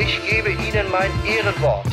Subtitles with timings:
[0.00, 1.86] ich gebe Ihnen mein Ehrenwort.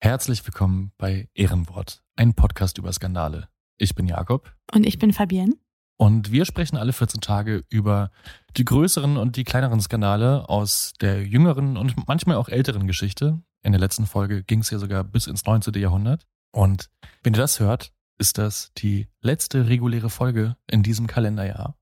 [0.00, 3.48] Herzlich willkommen bei Ehrenwort, ein Podcast über Skandale.
[3.78, 4.52] Ich bin Jakob.
[4.72, 5.54] Und ich bin Fabienne.
[5.98, 8.10] Und wir sprechen alle 14 Tage über
[8.56, 13.40] die größeren und die kleineren Skandale aus der jüngeren und manchmal auch älteren Geschichte.
[13.62, 15.74] In der letzten Folge ging es ja sogar bis ins 19.
[15.74, 16.26] Jahrhundert.
[16.52, 16.90] Und
[17.22, 21.76] wenn ihr das hört, ist das die letzte reguläre Folge in diesem Kalenderjahr.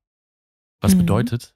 [0.80, 0.98] Was Mhm.
[1.00, 1.53] bedeutet,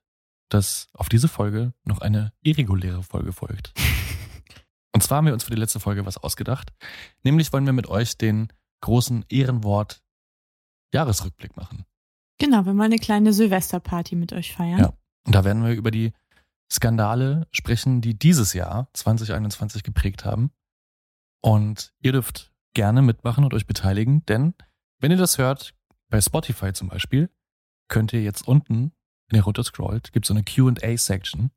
[0.49, 3.73] dass auf diese Folge noch eine irreguläre Folge folgt.
[4.95, 6.73] Und zwar haben wir uns für die letzte Folge was ausgedacht.
[7.23, 8.49] Nämlich wollen wir mit euch den
[8.81, 10.03] großen Ehrenwort
[10.93, 11.85] Jahresrückblick machen.
[12.39, 14.79] Genau, wir wollen eine kleine Silvesterparty mit euch feiern.
[14.79, 14.93] Ja.
[15.27, 16.13] Und da werden wir über die
[16.71, 20.51] Skandale sprechen, die dieses Jahr 2021 geprägt haben.
[21.41, 24.55] Und ihr dürft gerne mitmachen und euch beteiligen, denn
[25.01, 25.75] wenn ihr das hört,
[26.11, 27.31] bei Spotify zum Beispiel,
[27.89, 28.93] könnt ihr jetzt unten,
[29.29, 31.51] wenn ihr runter scrollt, gibt es so eine Q&A-Section.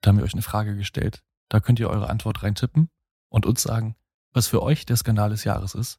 [0.00, 1.22] Da haben wir euch eine Frage gestellt.
[1.48, 2.88] Da könnt ihr eure Antwort reintippen
[3.28, 3.96] und uns sagen,
[4.32, 5.98] was für euch der Skandal des Jahres ist.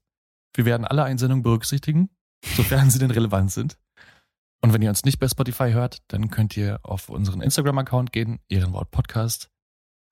[0.55, 2.09] Wir werden alle Einsendungen berücksichtigen,
[2.55, 3.77] sofern sie denn relevant sind.
[4.61, 8.39] Und wenn ihr uns nicht bei Spotify hört, dann könnt ihr auf unseren Instagram-Account gehen,
[8.49, 9.49] Ehrenwort Podcast.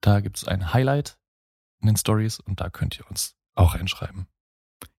[0.02, 1.18] Da gibt es ein Highlight
[1.82, 4.28] in den Stories und da könnt ihr uns auch reinschreiben.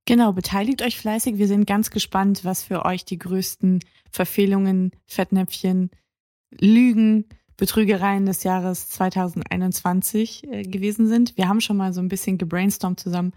[0.05, 1.37] Genau, beteiligt euch fleißig.
[1.37, 5.91] Wir sind ganz gespannt, was für euch die größten Verfehlungen, Fettnäpfchen,
[6.51, 7.27] Lügen,
[7.57, 11.37] Betrügereien des Jahres 2021 äh, gewesen sind.
[11.37, 13.33] Wir haben schon mal so ein bisschen gebrainstormt zusammen.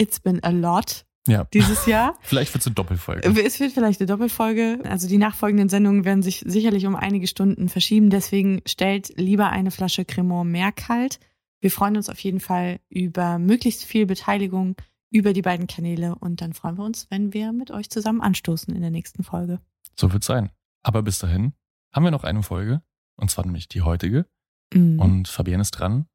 [0.00, 1.44] It's been a lot Ja.
[1.52, 2.16] dieses Jahr.
[2.22, 3.28] Vielleicht wird es eine Doppelfolge.
[3.42, 4.80] Es wird vielleicht eine Doppelfolge.
[4.84, 8.10] Also die nachfolgenden Sendungen werden sich sicherlich um einige Stunden verschieben.
[8.10, 11.18] Deswegen stellt lieber eine Flasche Cremant mehr kalt.
[11.60, 14.76] Wir freuen uns auf jeden Fall über möglichst viel Beteiligung
[15.10, 18.74] über die beiden Kanäle und dann freuen wir uns, wenn wir mit euch zusammen anstoßen
[18.74, 19.58] in der nächsten Folge.
[19.98, 20.50] So wird sein.
[20.84, 21.52] Aber bis dahin
[21.92, 22.82] haben wir noch eine Folge,
[23.16, 24.26] und zwar nämlich die heutige.
[24.72, 25.00] Mhm.
[25.00, 26.06] Und Fabienne ist dran.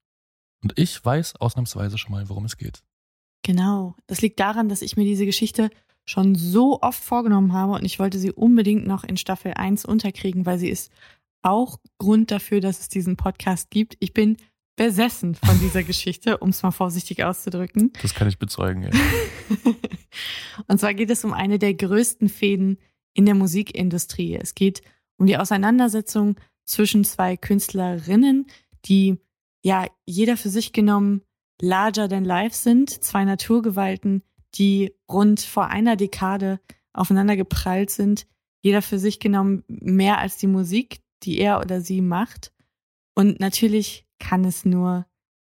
[0.64, 2.84] Und ich weiß ausnahmsweise schon mal, worum es geht.
[3.44, 3.96] Genau.
[4.08, 5.70] Das liegt daran, dass ich mir diese Geschichte
[6.06, 10.46] schon so oft vorgenommen habe und ich wollte sie unbedingt noch in Staffel 1 unterkriegen,
[10.46, 10.92] weil sie ist
[11.42, 13.96] auch Grund dafür, dass es diesen Podcast gibt.
[14.00, 14.38] Ich bin
[14.76, 17.94] besessen von dieser Geschichte, um es mal vorsichtig auszudrücken.
[18.02, 18.84] Das kann ich bezeugen.
[18.84, 18.90] Ja.
[20.68, 22.78] Und zwar geht es um eine der größten Fäden
[23.14, 24.36] in der Musikindustrie.
[24.36, 24.82] Es geht
[25.18, 28.48] um die Auseinandersetzung zwischen zwei Künstlerinnen,
[28.86, 29.20] die
[29.64, 31.22] ja jeder für sich genommen
[31.62, 34.24] larger than life sind, zwei Naturgewalten,
[34.56, 36.60] die rund vor einer Dekade
[36.94, 38.28] aufeinander geprallt sind,
[38.62, 42.52] jeder für sich genommen mehr als die Musik, die er oder sie macht.
[43.16, 45.06] Und natürlich kann es nur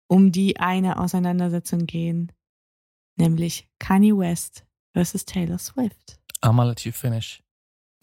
[0.08, 2.32] um die eine Auseinandersetzung gehen,
[3.16, 6.18] nämlich Kanye West versus Taylor Swift.
[6.42, 7.42] I'ma let you finish.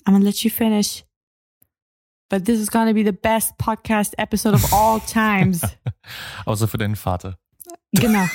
[0.06, 1.04] I'm gonna let you finish.
[2.30, 5.62] But this is gonna be the best podcast episode of all times.
[6.46, 7.38] Außer für deinen Vater,
[7.92, 8.26] genau.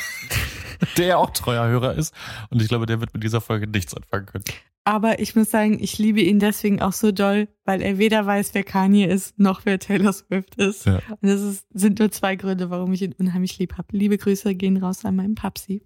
[0.97, 2.15] der ja auch treuer Hörer ist.
[2.51, 4.45] Und ich glaube, der wird mit dieser Folge nichts anfangen können.
[4.85, 8.55] Aber ich muss sagen, ich liebe ihn deswegen auch so doll, weil er weder weiß,
[8.55, 10.87] wer Kanye ist, noch wer Taylor Swift ist.
[10.87, 11.01] Ja.
[11.11, 13.89] Und das ist, sind nur zwei Gründe, warum ich ihn unheimlich lieb habe.
[13.93, 15.83] Liebe Grüße gehen raus an meinen Papsi.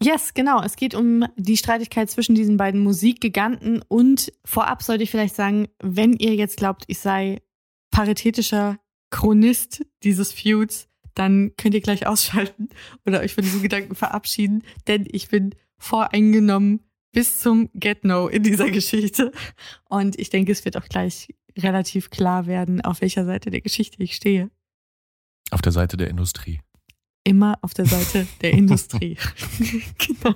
[0.00, 0.62] Yes, genau.
[0.62, 5.68] Es geht um die Streitigkeit zwischen diesen beiden Musikgiganten und vorab sollte ich vielleicht sagen,
[5.82, 7.40] wenn ihr jetzt glaubt, ich sei
[7.90, 8.78] paritätischer
[9.10, 12.68] Chronist dieses Feuds, dann könnt ihr gleich ausschalten
[13.06, 16.80] oder euch von diesem Gedanken verabschieden, denn ich bin voreingenommen
[17.12, 19.32] bis zum Get-No in dieser Geschichte.
[19.88, 24.02] Und ich denke, es wird auch gleich relativ klar werden, auf welcher Seite der Geschichte
[24.02, 24.50] ich stehe.
[25.50, 26.60] Auf der Seite der Industrie.
[27.28, 29.18] Immer auf der Seite der Industrie.
[29.98, 30.34] genau.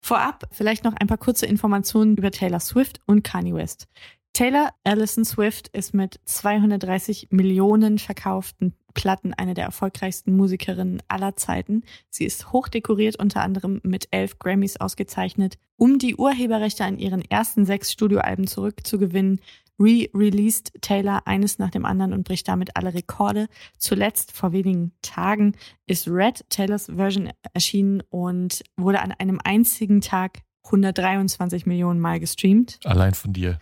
[0.00, 3.86] Vorab vielleicht noch ein paar kurze Informationen über Taylor Swift und Kanye West.
[4.32, 11.82] Taylor Allison Swift ist mit 230 Millionen verkauften Platten eine der erfolgreichsten Musikerinnen aller Zeiten.
[12.10, 15.58] Sie ist hochdekoriert, unter anderem mit elf Grammys ausgezeichnet.
[15.76, 19.40] Um die Urheberrechte an ihren ersten sechs Studioalben zurückzugewinnen,
[19.78, 23.48] re-released Taylor eines nach dem anderen und bricht damit alle Rekorde.
[23.78, 25.56] Zuletzt, vor wenigen Tagen,
[25.86, 32.78] ist Red Taylors Version erschienen und wurde an einem einzigen Tag 123 Millionen Mal gestreamt.
[32.84, 33.58] Allein von dir.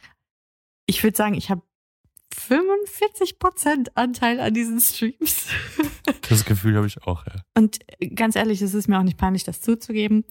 [0.86, 1.62] Ich würde sagen, ich habe
[2.34, 5.46] 45% Anteil an diesen Streams.
[6.32, 7.43] Das Gefühl habe ich auch, ja.
[7.56, 7.79] Und
[8.14, 10.25] ganz ehrlich, es ist mir auch nicht peinlich, das zuzugeben.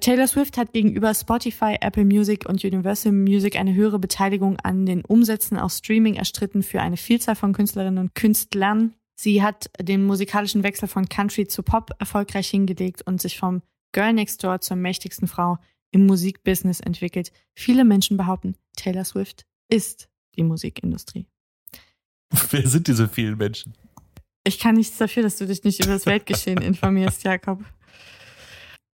[0.00, 5.04] Taylor Swift hat gegenüber Spotify, Apple Music und Universal Music eine höhere Beteiligung an den
[5.04, 8.94] Umsätzen aus Streaming erstritten für eine Vielzahl von Künstlerinnen und Künstlern.
[9.16, 14.12] Sie hat den musikalischen Wechsel von Country zu Pop erfolgreich hingelegt und sich vom Girl
[14.12, 15.58] Next Door zur mächtigsten Frau
[15.90, 17.32] im Musikbusiness entwickelt.
[17.54, 21.26] Viele Menschen behaupten, Taylor Swift ist die Musikindustrie.
[22.50, 23.74] Wer sind diese vielen Menschen?
[24.44, 27.62] Ich kann nichts dafür, dass du dich nicht über das Weltgeschehen informierst, Jakob.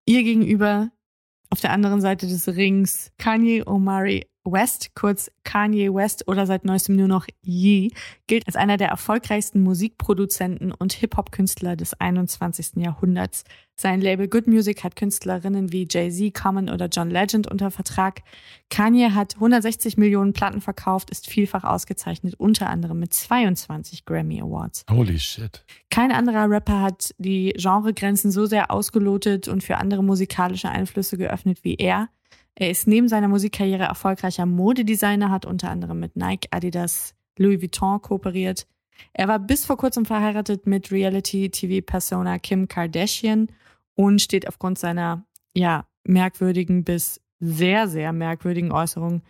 [0.04, 0.90] Ihr gegenüber
[1.50, 6.96] auf der anderen Seite des Rings Kanye Omari West, kurz Kanye West oder seit neuestem
[6.96, 7.90] nur noch Ye,
[8.26, 12.76] gilt als einer der erfolgreichsten Musikproduzenten und Hip-Hop-Künstler des 21.
[12.76, 13.44] Jahrhunderts.
[13.78, 18.22] Sein Label Good Music hat Künstlerinnen wie Jay-Z, Common oder John Legend unter Vertrag.
[18.70, 24.84] Kanye hat 160 Millionen Platten verkauft, ist vielfach ausgezeichnet, unter anderem mit 22 Grammy Awards.
[24.90, 25.64] Holy shit.
[25.90, 31.62] Kein anderer Rapper hat die Genregrenzen so sehr ausgelotet und für andere musikalische Einflüsse geöffnet
[31.62, 32.08] wie er.
[32.58, 38.00] Er ist neben seiner Musikkarriere erfolgreicher Modedesigner, hat unter anderem mit Nike, Adidas, Louis Vuitton
[38.00, 38.66] kooperiert.
[39.12, 43.48] Er war bis vor kurzem verheiratet mit Reality-TV-Persona Kim Kardashian
[43.94, 45.24] und steht aufgrund seiner,
[45.54, 49.22] ja, merkwürdigen bis sehr, sehr merkwürdigen Äußerungen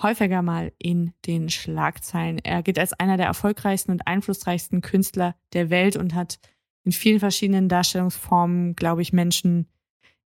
[0.00, 2.38] häufiger mal in den Schlagzeilen.
[2.38, 6.38] Er gilt als einer der erfolgreichsten und einflussreichsten Künstler der Welt und hat
[6.84, 9.66] in vielen verschiedenen Darstellungsformen, glaube ich, Menschen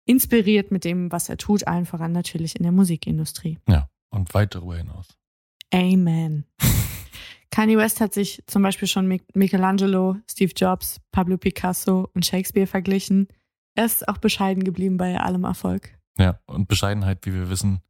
[0.05, 3.59] inspiriert mit dem, was er tut, allen voran natürlich in der Musikindustrie.
[3.67, 5.07] Ja, und weit darüber hinaus.
[5.73, 6.45] Amen.
[7.51, 12.67] Kanye West hat sich zum Beispiel schon mit Michelangelo, Steve Jobs, Pablo Picasso und Shakespeare
[12.67, 13.27] verglichen.
[13.75, 15.97] Er ist auch bescheiden geblieben bei allem Erfolg.
[16.17, 17.81] Ja, und Bescheidenheit, wie wir wissen,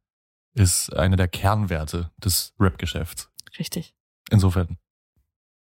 [0.54, 3.30] ist eine der Kernwerte des Rap-Geschäfts.
[3.58, 3.94] Richtig.
[4.30, 4.78] Insofern.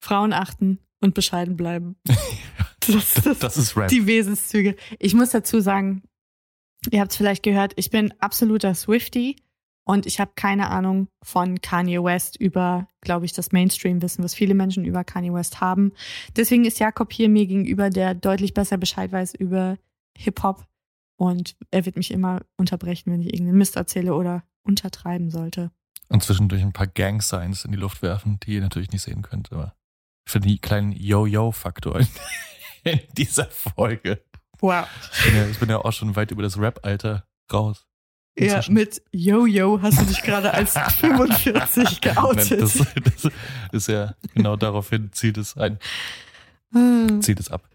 [0.00, 1.96] Frauen achten und bescheiden bleiben.
[2.81, 3.88] das, das, das ist Rap.
[3.88, 4.76] Die Wesenszüge.
[4.98, 6.02] Ich muss dazu sagen,
[6.90, 9.37] Ihr habt es vielleicht gehört, ich bin absoluter Swifty
[9.84, 14.55] und ich habe keine Ahnung von Kanye West über, glaube ich, das Mainstream-Wissen, was viele
[14.55, 15.93] Menschen über Kanye West haben.
[16.37, 19.79] Deswegen ist Jakob hier mir gegenüber, der deutlich besser Bescheid weiß über
[20.17, 20.67] Hip-Hop
[21.17, 25.70] und er wird mich immer unterbrechen, wenn ich irgendeinen Mist erzähle oder untertreiben sollte.
[26.08, 29.52] Und zwischendurch ein paar Gang-Signs in die Luft werfen, die ihr natürlich nicht sehen könnt,
[29.52, 29.75] aber
[30.29, 32.00] für die kleinen Yo-Yo-Faktor
[32.84, 34.23] in dieser Folge.
[34.62, 34.87] Wow.
[35.12, 37.85] Ich bin, ja, ich bin ja auch schon weit über das Rap-Alter raus.
[38.38, 42.62] Ja, mit Yo-Yo hast du dich gerade als 45 geoutet.
[42.62, 42.79] Das,
[43.23, 43.32] das
[43.73, 45.79] ist ja genau daraufhin zieht es ein.
[47.20, 47.69] Zieht es ab.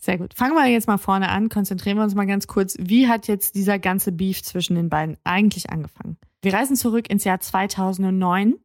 [0.00, 0.34] Sehr gut.
[0.34, 2.74] Fangen wir jetzt mal vorne an, konzentrieren wir uns mal ganz kurz.
[2.80, 6.16] Wie hat jetzt dieser ganze Beef zwischen den beiden eigentlich angefangen?
[6.40, 8.56] Wir reisen zurück ins Jahr 2009.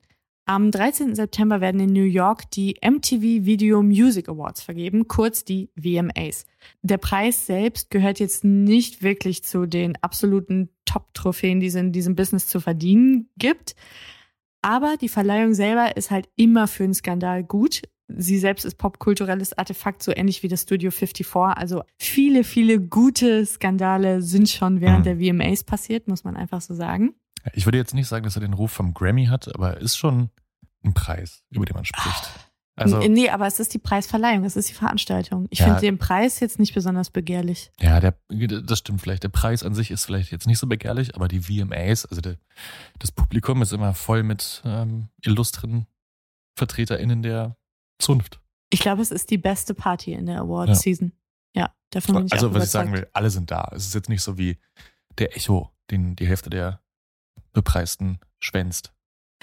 [0.49, 1.13] Am 13.
[1.13, 6.45] September werden in New York die MTV Video Music Awards vergeben, kurz die VMAs.
[6.81, 12.15] Der Preis selbst gehört jetzt nicht wirklich zu den absoluten Top-Trophäen, die es in diesem
[12.15, 13.75] Business zu verdienen gibt.
[14.61, 17.81] Aber die Verleihung selber ist halt immer für einen Skandal gut.
[18.07, 21.57] Sie selbst ist popkulturelles Artefakt, so ähnlich wie das Studio 54.
[21.57, 25.19] Also viele, viele gute Skandale sind schon während mhm.
[25.19, 27.15] der VMAs passiert, muss man einfach so sagen.
[27.53, 29.97] Ich würde jetzt nicht sagen, dass er den Ruf vom Grammy hat, aber er ist
[29.97, 30.29] schon
[30.83, 32.31] ein Preis, über den man spricht.
[32.79, 35.47] Also, nee, aber es ist die Preisverleihung, es ist die Veranstaltung.
[35.49, 37.71] Ich ja, finde den Preis jetzt nicht besonders begehrlich.
[37.79, 39.23] Ja, der, das stimmt vielleicht.
[39.23, 42.37] Der Preis an sich ist vielleicht jetzt nicht so begehrlich, aber die VMAs, also der,
[42.99, 45.87] das Publikum ist immer voll mit ähm, illustren
[46.55, 47.57] VertreterInnen der
[47.97, 48.41] Zunft.
[48.69, 51.13] Ich glaube, es ist die beste Party in der Award-Season.
[51.55, 51.63] Ja.
[51.63, 52.65] ja, davon bin ich Also, was überzeugt.
[52.65, 53.71] ich sagen will, alle sind da.
[53.73, 54.59] Es ist jetzt nicht so wie
[55.17, 56.79] der Echo, den die Hälfte der
[57.53, 58.93] Bepreisten schwänzt.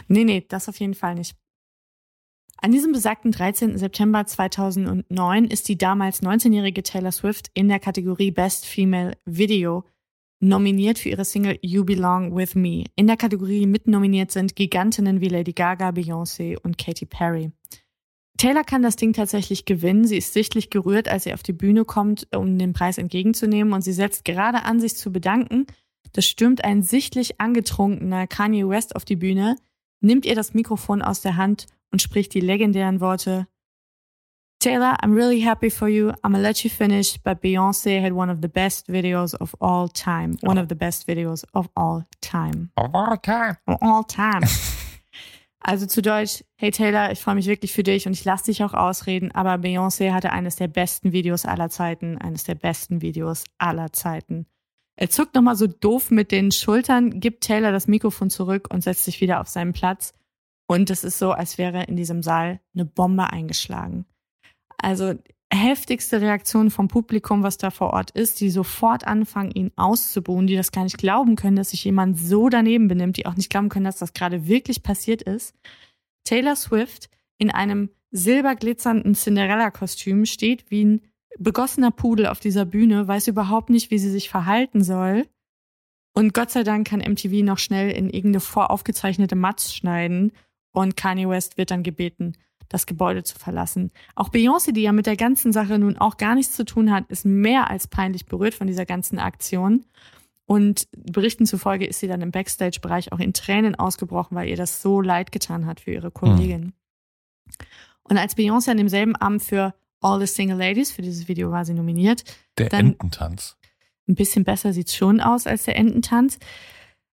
[0.08, 1.36] Nee, nee, das auf jeden Fall nicht.
[2.58, 3.76] An diesem besagten 13.
[3.76, 9.84] September 2009 ist die damals 19-jährige Taylor Swift in der Kategorie Best Female Video
[10.40, 12.84] nominiert für ihre Single You Belong With Me.
[12.96, 17.50] In der Kategorie mitnominiert sind Gigantinnen wie Lady Gaga, Beyoncé und Katy Perry.
[18.36, 20.06] Taylor kann das Ding tatsächlich gewinnen.
[20.06, 23.82] Sie ist sichtlich gerührt, als sie auf die Bühne kommt, um den Preis entgegenzunehmen und
[23.82, 25.66] sie setzt gerade an, sich zu bedanken.
[26.14, 29.56] Da stürmt ein sichtlich angetrunkener Kanye West auf die Bühne,
[30.00, 33.46] nimmt ihr das Mikrofon aus der Hand und spricht die legendären Worte
[34.60, 36.10] Taylor, I'm really happy for you.
[36.22, 39.88] I'm gonna let you finish, but Beyonce had one of the best videos of all
[39.88, 40.38] time.
[40.40, 42.70] One of the best videos of all time.
[42.76, 43.58] Of all time.
[43.66, 44.46] Of all time.
[45.66, 48.62] Also zu Deutsch, hey Taylor, ich freue mich wirklich für dich und ich lasse dich
[48.62, 53.44] auch ausreden, aber Beyoncé hatte eines der besten Videos aller Zeiten, eines der besten Videos
[53.56, 54.44] aller Zeiten.
[54.96, 59.04] Er zuckt nochmal so doof mit den Schultern, gibt Taylor das Mikrofon zurück und setzt
[59.04, 60.14] sich wieder auf seinen Platz.
[60.66, 64.06] Und es ist so, als wäre in diesem Saal eine Bombe eingeschlagen.
[64.78, 65.14] Also
[65.52, 70.56] heftigste Reaktion vom Publikum, was da vor Ort ist, die sofort anfangen, ihn auszubuhen, die
[70.56, 73.68] das gar nicht glauben können, dass sich jemand so daneben benimmt, die auch nicht glauben
[73.68, 75.54] können, dass das gerade wirklich passiert ist.
[76.24, 77.08] Taylor Swift
[77.38, 81.00] in einem silberglitzernden Cinderella-Kostüm steht wie ein
[81.38, 85.26] begossener Pudel auf dieser Bühne, weiß überhaupt nicht, wie sie sich verhalten soll.
[86.14, 90.32] Und Gott sei Dank kann MTV noch schnell in irgendeine voraufgezeichnete Matz schneiden
[90.72, 92.34] und Kanye West wird dann gebeten,
[92.68, 93.90] das Gebäude zu verlassen.
[94.14, 97.06] Auch Beyoncé, die ja mit der ganzen Sache nun auch gar nichts zu tun hat,
[97.08, 99.84] ist mehr als peinlich berührt von dieser ganzen Aktion.
[100.46, 104.82] Und Berichten zufolge ist sie dann im Backstage-Bereich auch in Tränen ausgebrochen, weil ihr das
[104.82, 106.64] so leid getan hat für ihre Kollegin.
[106.64, 106.72] Mhm.
[108.02, 109.74] Und als Beyoncé an demselben Abend für
[110.04, 112.24] All the Single Ladies, für dieses Video war sie nominiert.
[112.58, 113.56] Der dann, Ententanz.
[114.06, 116.38] Ein bisschen besser sieht schon aus als der Ententanz.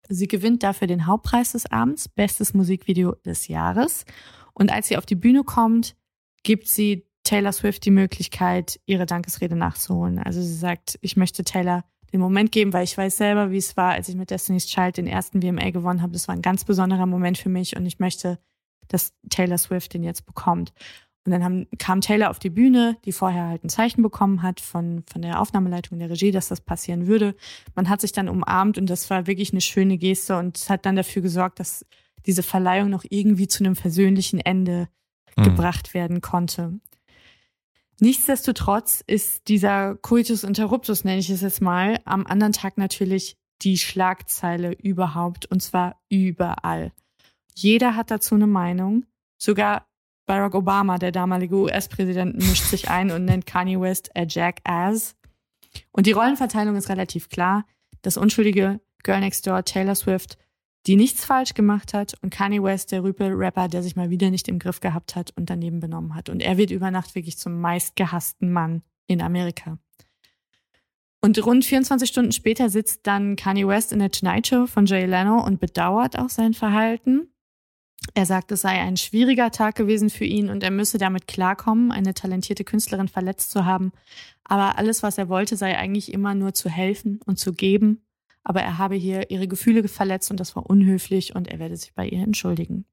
[0.09, 4.05] Sie gewinnt dafür den Hauptpreis des Abends, bestes Musikvideo des Jahres.
[4.55, 5.97] Und als sie auf die Bühne kommt,
[6.45, 10.21] gibt sie Taylor Swift die Möglichkeit, ihre Dankesrede nachzuholen.
[10.21, 13.77] Also sie sagt, ich möchte Taylor den Moment geben, weil ich weiß selber, wie es
[13.77, 16.13] war, als ich mit Destiny's Child den ersten VMA gewonnen habe.
[16.13, 18.39] Das war ein ganz besonderer Moment für mich und ich möchte,
[18.87, 20.73] dass Taylor Swift den jetzt bekommt.
[21.27, 24.61] Und dann haben, kam Taylor auf die Bühne, die vorher halt ein Zeichen bekommen hat
[24.61, 27.35] von, von der Aufnahmeleitung der Regie, dass das passieren würde.
[27.75, 30.95] Man hat sich dann umarmt und das war wirklich eine schöne Geste und hat dann
[30.95, 31.85] dafür gesorgt, dass
[32.27, 34.89] diese Verleihung noch irgendwie zu einem versöhnlichen Ende
[35.37, 35.43] mhm.
[35.43, 36.79] gebracht werden konnte.
[37.99, 43.79] Nichtsdestotrotz ist dieser Coitus interruptus, nenne ich es jetzt mal, am anderen Tag natürlich die
[43.79, 46.93] Schlagzeile überhaupt und zwar überall.
[47.55, 49.07] Jeder hat dazu eine Meinung.
[49.39, 49.87] Sogar
[50.27, 55.17] Barack Obama, der damalige US-Präsident, mischt sich ein und nennt Kanye West a Jackass.
[55.93, 57.65] Und die Rollenverteilung ist relativ klar.
[58.03, 60.37] Das unschuldige Girl Next Door Taylor Swift
[60.87, 64.49] die nichts falsch gemacht hat und Kanye West, der Rüpel-Rapper, der sich mal wieder nicht
[64.49, 66.29] im Griff gehabt hat und daneben benommen hat.
[66.29, 69.79] Und er wird über Nacht wirklich zum meistgehassten Mann in Amerika.
[71.21, 75.07] Und rund 24 Stunden später sitzt dann Kanye West in der Tonight Show von Jay
[75.07, 77.33] Leno und bedauert auch sein Verhalten.
[78.15, 81.93] Er sagt, es sei ein schwieriger Tag gewesen für ihn und er müsse damit klarkommen,
[81.93, 83.93] eine talentierte Künstlerin verletzt zu haben.
[84.45, 88.07] Aber alles, was er wollte, sei eigentlich immer nur zu helfen und zu geben
[88.47, 91.95] aber er habe hier ihre Gefühle verletzt und das war unhöflich und er werde sich
[91.95, 92.85] bei ihr entschuldigen.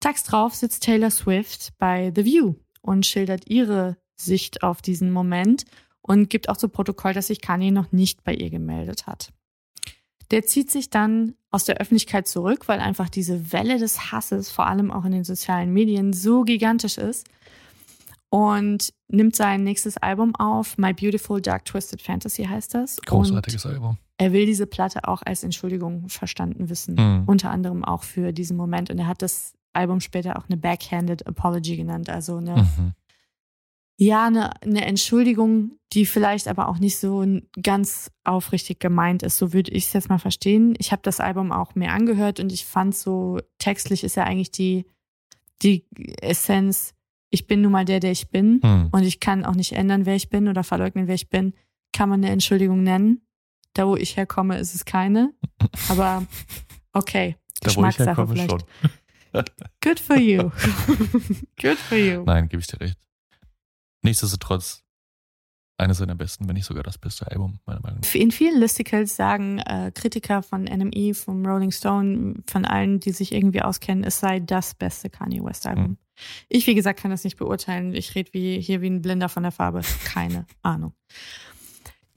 [0.00, 5.64] Tags drauf sitzt Taylor Swift bei The View und schildert ihre Sicht auf diesen Moment
[6.02, 9.32] und gibt auch zu Protokoll, dass sich Kanye noch nicht bei ihr gemeldet hat.
[10.30, 14.66] Der zieht sich dann aus der Öffentlichkeit zurück, weil einfach diese Welle des Hasses, vor
[14.66, 17.26] allem auch in den sozialen Medien, so gigantisch ist
[18.28, 20.78] und nimmt sein nächstes Album auf.
[20.78, 22.96] My Beautiful Dark Twisted Fantasy heißt das.
[22.96, 26.94] Großartiges und Album er will diese Platte auch als Entschuldigung verstanden wissen.
[26.94, 27.24] Mhm.
[27.26, 28.90] Unter anderem auch für diesen Moment.
[28.90, 32.08] Und er hat das Album später auch eine Backhanded Apology genannt.
[32.08, 32.92] Also eine, mhm.
[33.98, 37.24] Ja, eine, eine Entschuldigung, die vielleicht aber auch nicht so
[37.62, 39.38] ganz aufrichtig gemeint ist.
[39.38, 40.74] So würde ich es jetzt mal verstehen.
[40.78, 44.50] Ich habe das Album auch mehr angehört und ich fand so, textlich ist ja eigentlich
[44.50, 44.86] die,
[45.62, 45.86] die
[46.20, 46.92] Essenz,
[47.30, 48.88] ich bin nun mal der, der ich bin mhm.
[48.92, 51.54] und ich kann auch nicht ändern, wer ich bin oder verleugnen, wer ich bin.
[51.92, 53.22] Kann man eine Entschuldigung nennen.
[53.72, 55.32] Da, wo ich herkomme, ist es keine.
[55.88, 56.24] Aber
[56.92, 58.50] okay, da, Geschmackssache vielleicht.
[58.50, 58.62] Schon.
[59.82, 60.50] Good for you.
[61.60, 62.22] Good for you.
[62.24, 63.05] Nein, gebe ich dir recht.
[64.06, 64.84] Nichtsdestotrotz
[65.78, 68.14] eines seiner besten, wenn nicht sogar das beste Album, meiner Meinung nach.
[68.14, 73.32] In vielen Listicles sagen äh, Kritiker von NME, vom Rolling Stone, von allen, die sich
[73.32, 75.84] irgendwie auskennen, es sei das beste Kanye West Album.
[75.84, 75.98] Mhm.
[76.48, 77.94] Ich, wie gesagt, kann das nicht beurteilen.
[77.94, 79.82] Ich rede wie, hier wie ein Blinder von der Farbe.
[80.04, 80.94] Keine Ahnung.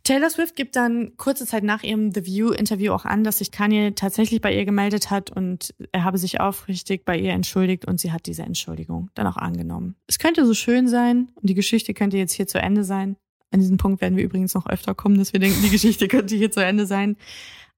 [0.10, 3.92] Taylor Swift gibt dann kurze Zeit nach ihrem The View-Interview auch an, dass sich Kanye
[3.92, 8.12] tatsächlich bei ihr gemeldet hat und er habe sich aufrichtig bei ihr entschuldigt und sie
[8.12, 9.98] hat diese Entschuldigung dann auch angenommen.
[10.08, 13.18] Es könnte so schön sein und die Geschichte könnte jetzt hier zu Ende sein.
[13.52, 16.36] An diesem Punkt werden wir übrigens noch öfter kommen, dass wir denken, die Geschichte könnte
[16.36, 17.16] hier zu Ende sein.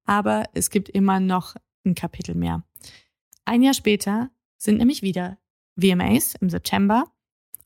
[0.06, 2.64] Aber es gibt immer noch ein Kapitel mehr.
[3.44, 5.38] Ein Jahr später sind nämlich wieder
[5.78, 7.12] VMAs im September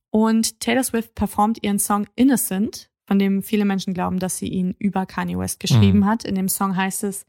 [0.09, 4.75] und Taylor Swift performt ihren Song Innocent von dem viele Menschen glauben, dass sie ihn
[4.79, 6.05] über Kanye West geschrieben mhm.
[6.05, 6.25] hat.
[6.25, 7.25] In dem Song heißt es,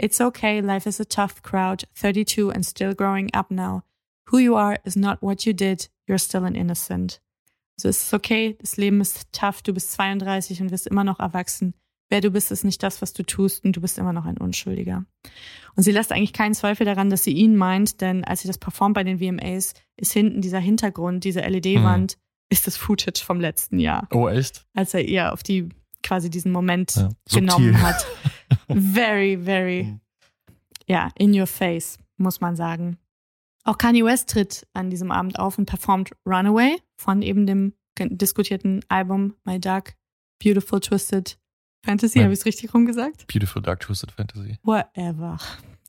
[0.00, 3.82] It's okay, life is a tough crowd, 32 and still growing up now.
[4.30, 7.20] Who you are is not what you did, you're still an innocent.
[7.76, 11.18] Also es ist okay, das Leben ist tough, du bist 32 und wirst immer noch
[11.18, 11.74] erwachsen.
[12.10, 14.38] Wer du bist, ist nicht das, was du tust und du bist immer noch ein
[14.38, 15.04] Unschuldiger.
[15.76, 18.58] Und sie lässt eigentlich keinen Zweifel daran, dass sie ihn meint, denn als sie das
[18.58, 22.27] performt bei den VMAs, ist hinten dieser Hintergrund, diese LED-Wand, mhm.
[22.50, 24.08] Ist das Footage vom letzten Jahr.
[24.12, 24.66] Oh, echt?
[24.74, 25.68] Als er ihr auf die
[26.02, 28.06] quasi diesen Moment ja, genommen hat.
[28.68, 29.98] very, very,
[30.86, 32.98] ja, in your face, muss man sagen.
[33.64, 38.84] Auch Kanye West tritt an diesem Abend auf und performt Runaway von eben dem diskutierten
[38.88, 39.96] Album My Dark
[40.42, 41.38] Beautiful Twisted
[41.84, 43.26] Fantasy, habe ich es richtig rumgesagt?
[43.26, 44.58] Beautiful Dark Twisted Fantasy.
[44.62, 45.38] Whatever.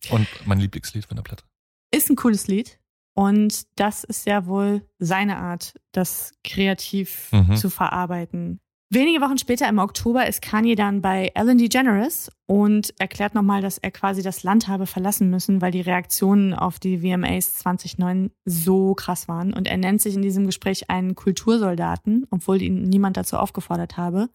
[0.10, 1.44] Und mein Lieblingslied von der Platte.
[1.92, 2.80] Ist ein cooles Lied.
[3.14, 7.56] Und das ist ja wohl seine Art, das kreativ mhm.
[7.56, 8.60] zu verarbeiten.
[8.92, 13.78] Wenige Wochen später im Oktober ist Kanye dann bei Ellen DeGeneres und erklärt nochmal, dass
[13.78, 18.96] er quasi das Land habe verlassen müssen, weil die Reaktionen auf die VMAs 2009 so
[18.96, 19.54] krass waren.
[19.54, 24.30] Und er nennt sich in diesem Gespräch einen Kultursoldaten, obwohl ihn niemand dazu aufgefordert habe.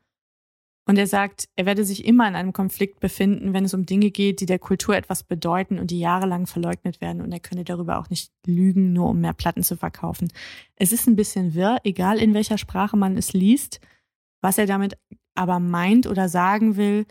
[0.86, 4.10] Und er sagt, er werde sich immer in einem Konflikt befinden, wenn es um Dinge
[4.10, 7.22] geht, die der Kultur etwas bedeuten und die jahrelang verleugnet werden.
[7.22, 10.30] Und er könne darüber auch nicht lügen, nur um mehr Platten zu verkaufen.
[10.76, 13.80] Es ist ein bisschen wirr, egal in welcher Sprache man es liest.
[14.42, 14.98] Was er damit
[15.34, 17.06] aber meint oder sagen will,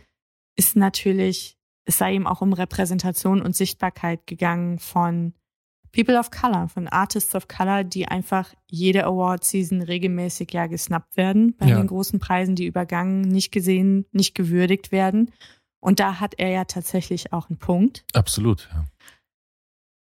[0.55, 5.33] ist natürlich, es sei ihm auch um Repräsentation und Sichtbarkeit gegangen von
[5.93, 11.55] People of Color, von Artists of Color, die einfach jede Award-Season regelmäßig ja gesnappt werden
[11.57, 11.77] bei ja.
[11.77, 15.31] den großen Preisen, die übergangen, nicht gesehen, nicht gewürdigt werden.
[15.79, 18.05] Und da hat er ja tatsächlich auch einen Punkt.
[18.13, 18.85] Absolut, ja.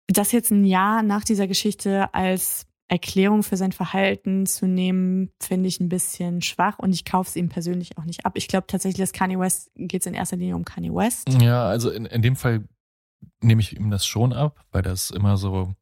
[0.06, 5.68] Das jetzt ein Jahr nach dieser Geschichte als Erklärung für sein Verhalten zu nehmen, finde
[5.68, 8.34] ich ein bisschen schwach und ich kaufe es ihm persönlich auch nicht ab.
[8.36, 11.26] Ich glaube tatsächlich, dass Kanye West geht es in erster Linie um Kanye West.
[11.40, 12.64] Ja, also in, in dem Fall
[13.40, 15.74] nehme ich ihm das schon ab, weil das immer so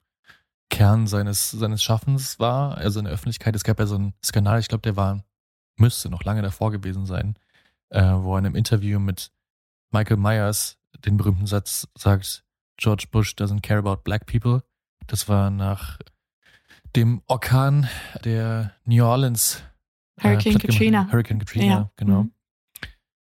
[0.71, 2.77] Kern seines, seines Schaffens war.
[2.79, 5.25] Also in der Öffentlichkeit, es gab ja so einen Skandal, ich glaube, der war,
[5.77, 7.37] müsste noch lange davor gewesen sein,
[7.91, 9.33] äh, wo er in einem Interview mit
[9.91, 12.45] Michael Myers den berühmten Satz sagt,
[12.77, 14.63] George Bush doesn't care about black people.
[15.07, 15.99] Das war nach
[16.97, 17.89] dem Orkan
[18.25, 19.63] der New Orleans.
[20.17, 21.09] Äh, Hurricane Katrina.
[21.11, 21.91] Hurricane Katrina, ja.
[21.97, 22.25] genau.
[22.25, 22.33] Mhm.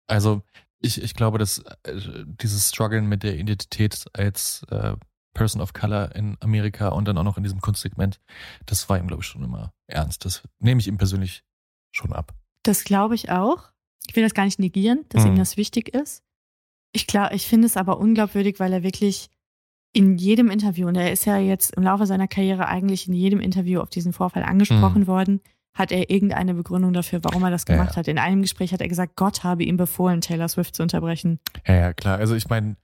[0.06, 0.42] Also
[0.80, 4.96] ich, ich glaube, dass äh, dieses Struggeln mit der Identität als äh,
[5.34, 8.20] Person of Color in Amerika und dann auch noch in diesem Kunstsegment,
[8.66, 10.24] das war ihm, glaube ich, schon immer ernst.
[10.24, 11.44] Das nehme ich ihm persönlich
[11.92, 12.34] schon ab.
[12.62, 13.70] Das glaube ich auch.
[14.08, 15.32] Ich will das gar nicht negieren, dass mhm.
[15.32, 16.22] ihm das wichtig ist.
[16.92, 19.30] Ich glaube, ich finde es aber unglaubwürdig, weil er wirklich
[19.92, 23.40] in jedem Interview, und er ist ja jetzt im Laufe seiner Karriere eigentlich in jedem
[23.40, 25.06] Interview auf diesen Vorfall angesprochen mhm.
[25.06, 25.40] worden,
[25.74, 28.08] hat er irgendeine Begründung dafür, warum er das gemacht ja, hat.
[28.08, 31.38] In einem Gespräch hat er gesagt, Gott habe ihm befohlen, Taylor Swift zu unterbrechen.
[31.66, 32.18] Ja, ja, klar.
[32.18, 32.76] Also ich meine,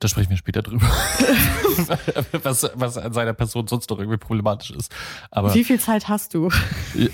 [0.00, 0.86] da sprechen wir später drüber,
[2.42, 4.94] was, was an seiner Person sonst noch irgendwie problematisch ist.
[5.30, 6.50] Aber Wie viel Zeit hast du?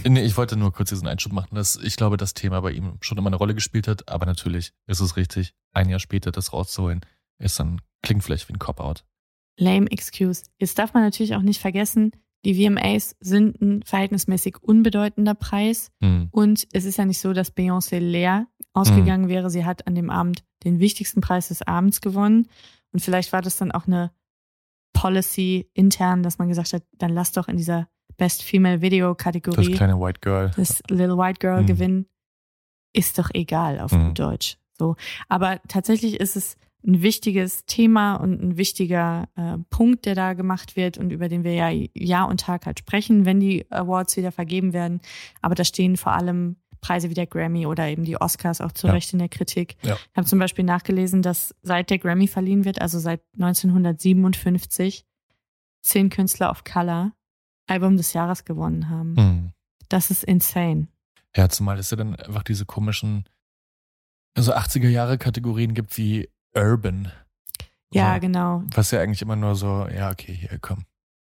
[0.06, 2.98] nee, ich wollte nur kurz diesen Einschub machen, dass ich glaube, das Thema bei ihm
[3.00, 4.08] schon immer eine Rolle gespielt hat.
[4.08, 7.00] Aber natürlich ist es richtig, ein Jahr später das rauszuholen,
[7.38, 9.04] ist dann, klingt vielleicht wie ein Cop-Out.
[9.58, 10.42] Lame Excuse.
[10.58, 12.12] Jetzt darf man natürlich auch nicht vergessen,
[12.44, 15.90] die VMAs sind ein verhältnismäßig unbedeutender Preis.
[16.00, 16.28] Mhm.
[16.30, 19.28] Und es ist ja nicht so, dass Beyoncé leer ausgegangen mhm.
[19.28, 19.50] wäre.
[19.50, 22.48] Sie hat an dem Abend den wichtigsten Preis des Abends gewonnen.
[22.92, 24.12] Und vielleicht war das dann auch eine
[24.92, 29.68] Policy intern, dass man gesagt hat, dann lass doch in dieser Best Female Video Kategorie
[29.68, 31.66] das kleine White Girl, das Little White Girl mhm.
[31.66, 32.06] gewinnen.
[32.92, 34.14] Ist doch egal auf mhm.
[34.14, 34.56] Deutsch.
[34.78, 34.94] So.
[35.28, 40.76] Aber tatsächlich ist es ein wichtiges Thema und ein wichtiger äh, Punkt, der da gemacht
[40.76, 44.32] wird und über den wir ja Jahr und Tag halt sprechen, wenn die Awards wieder
[44.32, 45.00] vergeben werden.
[45.40, 48.88] Aber da stehen vor allem Preise wie der Grammy oder eben die Oscars auch zu
[48.88, 48.92] ja.
[48.92, 49.76] Recht in der Kritik.
[49.82, 49.94] Ja.
[49.94, 55.06] Ich habe zum Beispiel nachgelesen, dass seit der Grammy verliehen wird, also seit 1957,
[55.80, 57.12] zehn Künstler of Color
[57.66, 59.14] Album des Jahres gewonnen haben.
[59.14, 59.52] Mhm.
[59.88, 60.88] Das ist insane.
[61.34, 63.24] Ja, zumal es ja dann einfach diese komischen,
[64.34, 67.10] also 80er Jahre Kategorien gibt wie Urban.
[67.92, 68.62] Ja, so, genau.
[68.74, 70.84] Was ja eigentlich immer nur so, ja, okay, hier, komm.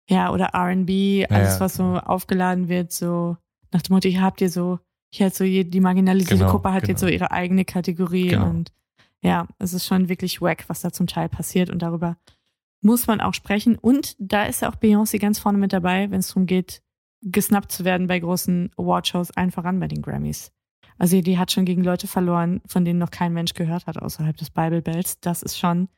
[0.10, 3.38] Ja, oder RB, alles, ja, was so aufgeladen wird, so
[3.72, 4.80] nach dem Motto, hier habt ihr so,
[5.12, 6.92] hier hat so die marginalisierte genau, Gruppe hat genau.
[6.92, 8.50] jetzt so ihre eigene Kategorie genau.
[8.50, 8.72] und
[9.22, 12.18] ja, es ist schon wirklich wack, was da zum Teil passiert und darüber
[12.82, 13.76] muss man auch sprechen.
[13.76, 16.84] Und da ist ja auch Beyoncé ganz vorne mit dabei, wenn es darum geht,
[17.24, 20.52] gesnappt zu werden bei großen Awardshows, allen voran bei den Grammys.
[20.98, 24.38] Also die hat schon gegen Leute verloren, von denen noch kein Mensch gehört hat außerhalb
[24.38, 25.20] des Bible Bells.
[25.20, 25.90] Das ist schon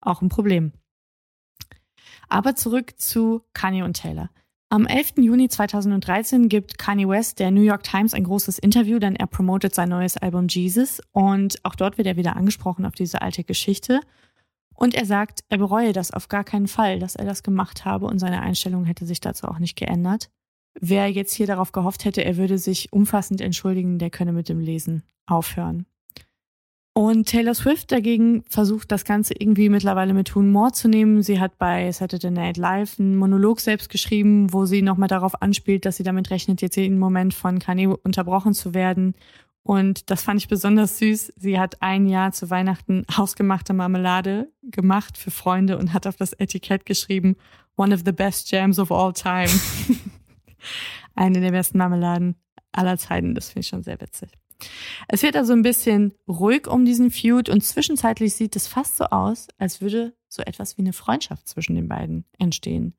[0.00, 0.72] auch ein Problem.
[2.28, 4.30] Aber zurück zu Kanye und Taylor.
[4.68, 5.18] Am 11.
[5.18, 9.74] Juni 2013 gibt Kanye West der New York Times ein großes Interview, denn er promotet
[9.74, 14.00] sein neues Album Jesus und auch dort wird er wieder angesprochen auf diese alte Geschichte.
[14.74, 18.06] Und er sagt, er bereue das auf gar keinen Fall, dass er das gemacht habe
[18.06, 20.30] und seine Einstellung hätte sich dazu auch nicht geändert.
[20.80, 24.60] Wer jetzt hier darauf gehofft hätte, er würde sich umfassend entschuldigen, der könne mit dem
[24.60, 25.86] Lesen aufhören.
[26.92, 31.22] Und Taylor Swift dagegen versucht das Ganze irgendwie mittlerweile mit Humor zu nehmen.
[31.22, 35.84] Sie hat bei Saturday Night Live einen Monolog selbst geschrieben, wo sie nochmal darauf anspielt,
[35.84, 39.14] dass sie damit rechnet, jetzt jeden Moment von Kanye unterbrochen zu werden.
[39.62, 41.34] Und das fand ich besonders süß.
[41.36, 46.32] Sie hat ein Jahr zu Weihnachten hausgemachte Marmelade gemacht für Freunde und hat auf das
[46.32, 47.36] Etikett geschrieben,
[47.76, 49.50] one of the best jams of all time.
[51.14, 52.36] Eine der besten Marmeladen
[52.72, 53.34] aller Zeiten.
[53.34, 54.30] Das finde ich schon sehr witzig.
[55.08, 59.04] Es wird also ein bisschen ruhig um diesen Feud und zwischenzeitlich sieht es fast so
[59.04, 62.94] aus, als würde so etwas wie eine Freundschaft zwischen den beiden entstehen.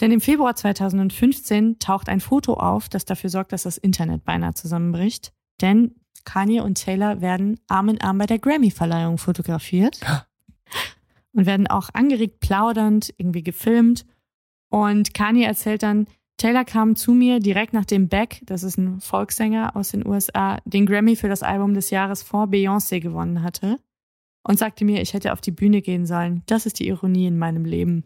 [0.00, 4.54] Denn im Februar 2015 taucht ein Foto auf, das dafür sorgt, dass das Internet beinahe
[4.54, 5.32] zusammenbricht.
[5.60, 10.00] Denn Kanye und Taylor werden Arm in Arm bei der Grammy-Verleihung fotografiert
[11.32, 14.06] und werden auch angeregt plaudernd irgendwie gefilmt.
[14.68, 19.76] Und Kanye erzählt dann, Taylor kam zu mir direkt nachdem Beck, das ist ein Volkssänger
[19.76, 23.78] aus den USA, den Grammy für das Album des Jahres vor Beyoncé gewonnen hatte
[24.42, 26.42] und sagte mir, ich hätte auf die Bühne gehen sollen.
[26.46, 28.04] Das ist die Ironie in meinem Leben.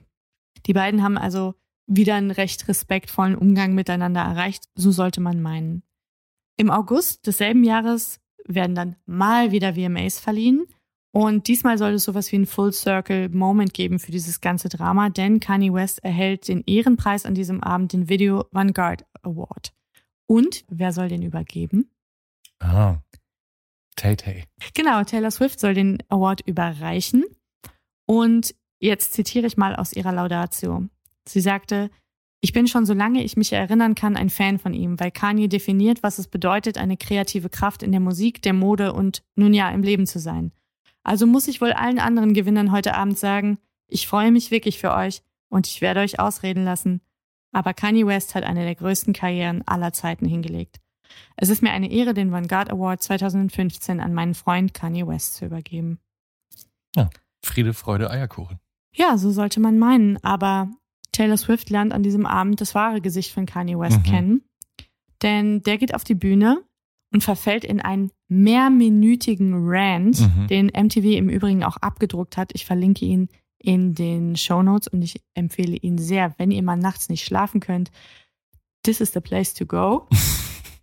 [0.67, 1.55] Die beiden haben also
[1.87, 5.83] wieder einen recht respektvollen Umgang miteinander erreicht, so sollte man meinen.
[6.59, 10.67] Im August desselben Jahres werden dann mal wieder VMAs verliehen
[11.17, 15.09] und diesmal soll es sowas wie ein Full Circle Moment geben für dieses ganze Drama,
[15.09, 19.73] denn Kanye West erhält den Ehrenpreis an diesem Abend, den Video Vanguard Award.
[20.27, 21.91] Und wer soll den übergeben?
[22.59, 22.99] Ah.
[23.97, 24.45] Tay Tay.
[24.75, 27.25] Genau, Taylor Swift soll den Award überreichen.
[28.05, 30.85] Und jetzt zitiere ich mal aus ihrer Laudatio.
[31.27, 31.89] Sie sagte,
[32.43, 36.03] ich bin schon, solange ich mich erinnern kann, ein Fan von ihm, weil Kanye definiert,
[36.03, 39.83] was es bedeutet, eine kreative Kraft in der Musik, der Mode und nun ja im
[39.83, 40.53] Leben zu sein.
[41.07, 44.92] Also muss ich wohl allen anderen Gewinnern heute Abend sagen, ich freue mich wirklich für
[44.92, 47.01] euch und ich werde euch ausreden lassen.
[47.53, 50.81] Aber Kanye West hat eine der größten Karrieren aller Zeiten hingelegt.
[51.37, 55.45] Es ist mir eine Ehre, den Vanguard Award 2015 an meinen Freund Kanye West zu
[55.45, 56.01] übergeben.
[56.97, 57.09] Ja,
[57.40, 58.59] Friede, Freude, Eierkuchen.
[58.92, 60.19] Ja, so sollte man meinen.
[60.25, 60.73] Aber
[61.12, 64.03] Taylor Swift lernt an diesem Abend das wahre Gesicht von Kanye West mhm.
[64.03, 64.45] kennen.
[65.23, 66.64] Denn der geht auf die Bühne
[67.12, 70.47] und verfällt in einen mehrminütigen Rant, mhm.
[70.49, 72.51] den MTV im Übrigen auch abgedruckt hat.
[72.55, 76.77] Ich verlinke ihn in den Show Notes und ich empfehle ihn sehr, wenn ihr mal
[76.77, 77.91] nachts nicht schlafen könnt.
[78.83, 80.09] This is the place to go.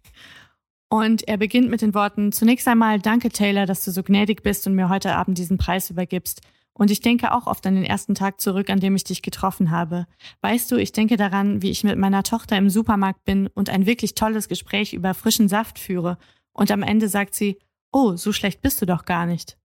[0.90, 4.68] und er beginnt mit den Worten: Zunächst einmal danke Taylor, dass du so gnädig bist
[4.68, 6.42] und mir heute Abend diesen Preis übergibst.
[6.74, 9.70] Und ich denke auch oft an den ersten Tag zurück, an dem ich dich getroffen
[9.70, 10.08] habe.
[10.42, 13.86] Weißt du, ich denke daran, wie ich mit meiner Tochter im Supermarkt bin und ein
[13.86, 16.18] wirklich tolles Gespräch über frischen Saft führe.
[16.54, 17.60] Und am Ende sagt sie,
[17.92, 19.58] oh, so schlecht bist du doch gar nicht.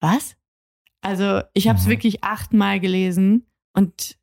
[0.00, 0.36] Was?
[1.02, 1.90] Also, ich habe es mhm.
[1.90, 4.18] wirklich achtmal gelesen und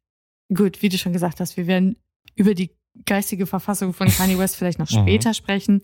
[0.54, 1.98] gut, wie du schon gesagt hast, wir werden
[2.36, 2.72] über die
[3.06, 5.02] geistige Verfassung von Kanye West vielleicht noch mhm.
[5.02, 5.82] später sprechen.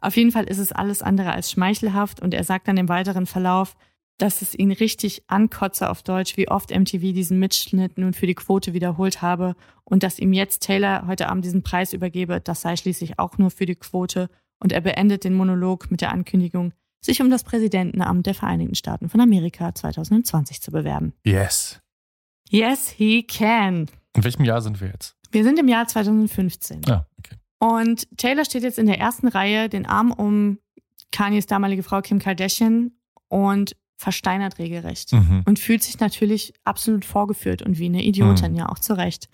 [0.00, 3.26] Auf jeden Fall ist es alles andere als schmeichelhaft und er sagt dann im weiteren
[3.26, 3.76] Verlauf,
[4.18, 8.34] dass es ihn richtig ankotze auf Deutsch, wie oft MTV diesen Mitschnitt nun für die
[8.34, 12.76] Quote wiederholt habe und dass ihm jetzt Taylor heute Abend diesen Preis übergebe, das sei
[12.76, 14.28] schließlich auch nur für die Quote
[14.62, 19.08] und er beendet den Monolog mit der Ankündigung, sich um das Präsidentenamt der Vereinigten Staaten
[19.08, 21.12] von Amerika 2020 zu bewerben.
[21.24, 21.80] Yes.
[22.48, 23.88] Yes, he can.
[24.14, 25.16] In welchem Jahr sind wir jetzt?
[25.30, 26.82] Wir sind im Jahr 2015.
[26.88, 27.36] Ah, okay.
[27.58, 30.58] Und Taylor steht jetzt in der ersten Reihe, den Arm um
[31.10, 32.92] Kanyes damalige Frau Kim Kardashian
[33.28, 35.42] und versteinert regelrecht mhm.
[35.44, 38.58] und fühlt sich natürlich absolut vorgeführt und wie eine Idiotin, mhm.
[38.58, 39.28] ja auch zu Recht.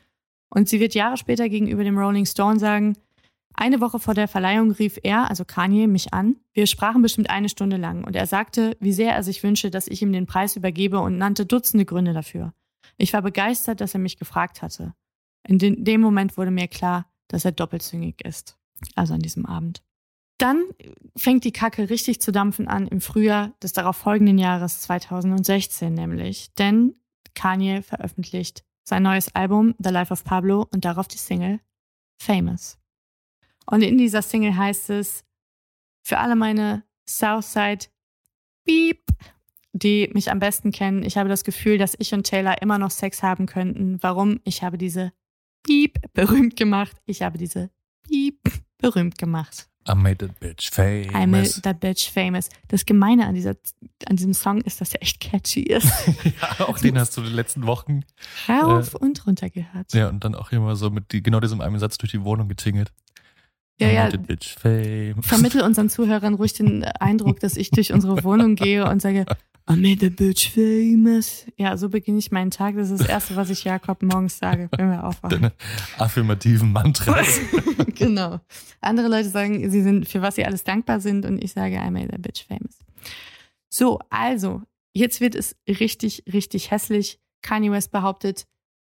[0.50, 2.96] Und sie wird Jahre später gegenüber dem Rolling Stone sagen,
[3.58, 6.36] eine Woche vor der Verleihung rief er, also Kanye, mich an.
[6.52, 9.88] Wir sprachen bestimmt eine Stunde lang und er sagte, wie sehr er sich wünsche, dass
[9.88, 12.54] ich ihm den Preis übergebe und nannte Dutzende Gründe dafür.
[12.96, 14.94] Ich war begeistert, dass er mich gefragt hatte.
[15.46, 18.56] In dem Moment wurde mir klar, dass er doppelzüngig ist.
[18.94, 19.82] Also an diesem Abend.
[20.38, 20.62] Dann
[21.16, 26.54] fängt die Kacke richtig zu dampfen an im Frühjahr des darauf folgenden Jahres 2016 nämlich.
[26.54, 26.94] Denn
[27.34, 31.60] Kanye veröffentlicht sein neues Album The Life of Pablo und darauf die Single
[32.22, 32.78] Famous.
[33.70, 35.24] Und in dieser Single heißt es,
[36.02, 37.86] für alle meine Southside
[38.64, 39.02] Beep,
[39.72, 42.90] die mich am besten kennen, ich habe das Gefühl, dass ich und Taylor immer noch
[42.90, 44.02] Sex haben könnten.
[44.02, 44.40] Warum?
[44.44, 45.12] Ich habe diese
[45.66, 46.96] Beep berühmt gemacht.
[47.04, 47.70] Ich habe diese
[48.08, 48.40] Beep
[48.78, 49.68] berühmt gemacht.
[49.86, 51.14] I made that bitch famous.
[51.14, 52.48] I made that bitch famous.
[52.68, 53.54] Das Gemeine an, dieser,
[54.06, 55.90] an diesem Song ist, dass er echt catchy ist.
[56.24, 58.04] ja, auch den hast du in den letzten Wochen
[58.48, 59.92] rauf äh, und runter gehört.
[59.92, 62.48] Ja, und dann auch immer so mit die, genau diesem einen Satz durch die Wohnung
[62.48, 62.92] getingelt.
[63.80, 64.10] Ja, ja.
[65.20, 69.24] Vermittel unseren Zuhörern ruhig den Eindruck, dass ich durch unsere Wohnung gehe und sage,
[69.70, 71.44] I made the bitch famous.
[71.56, 72.74] Ja, so beginne ich meinen Tag.
[72.76, 75.42] Das ist das Erste, was ich Jakob morgens sage, wenn wir aufwachen.
[75.42, 75.52] Deine
[75.98, 77.38] affirmativen Mantras.
[77.94, 78.40] genau.
[78.80, 81.90] Andere Leute sagen, sie sind, für was sie alles dankbar sind und ich sage, I
[81.90, 82.78] made the bitch famous.
[83.68, 84.62] So, also,
[84.94, 87.20] jetzt wird es richtig, richtig hässlich.
[87.42, 88.46] Kanye West behauptet,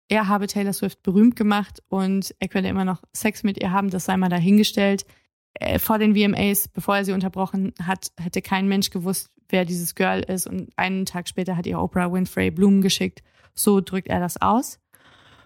[0.09, 3.89] er habe Taylor Swift berühmt gemacht und er könne immer noch Sex mit ihr haben,
[3.89, 5.05] das sei mal dahingestellt.
[5.53, 9.95] Äh, vor den VMAs, bevor er sie unterbrochen hat, hätte kein Mensch gewusst, wer dieses
[9.95, 13.23] Girl ist und einen Tag später hat ihr Oprah Winfrey Blumen geschickt.
[13.53, 14.79] So drückt er das aus.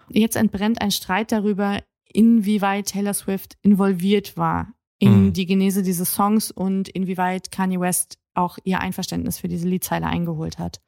[0.08, 1.80] Jetzt entbrennt ein Streit darüber,
[2.12, 5.32] inwieweit Taylor Swift involviert war in Mhm.
[5.32, 10.58] die Genese dieses Songs und inwieweit Kanye West auch ihr Einverständnis für diese Liedzeile eingeholt
[10.58, 10.80] hat.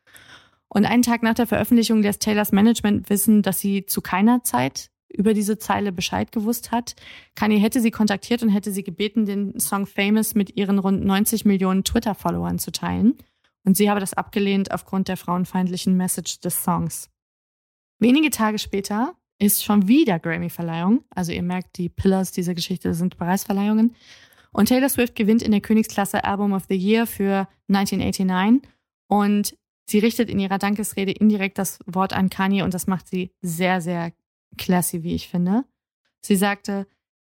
[0.75, 4.91] Und einen Tag nach der Veröffentlichung lässt Taylors Management wissen, dass sie zu keiner Zeit
[5.09, 6.97] über diese Zeile Bescheid gewusst hat.
[7.37, 11.45] Kanye hätte sie kontaktiert und hätte sie gebeten, den Song Famous mit ihren rund 90
[11.45, 13.17] Millionen Twitter-Followern zu teilen.
[13.65, 17.09] Und sie habe das abgelehnt aufgrund der frauenfeindlichen Message des Songs.
[18.01, 21.05] Wenige Tage später ist schon wieder Grammy-Verleihung.
[21.11, 23.95] Also ihr merkt, die Pillars dieser Geschichte sind Preisverleihungen.
[24.51, 28.69] Und Taylor Swift gewinnt in der Königsklasse Album of the Year für 1989.
[29.07, 33.33] Und sie richtet in ihrer Dankesrede indirekt das Wort an Kanye und das macht sie
[33.40, 34.12] sehr, sehr
[34.57, 35.64] classy, wie ich finde.
[36.20, 36.87] Sie sagte,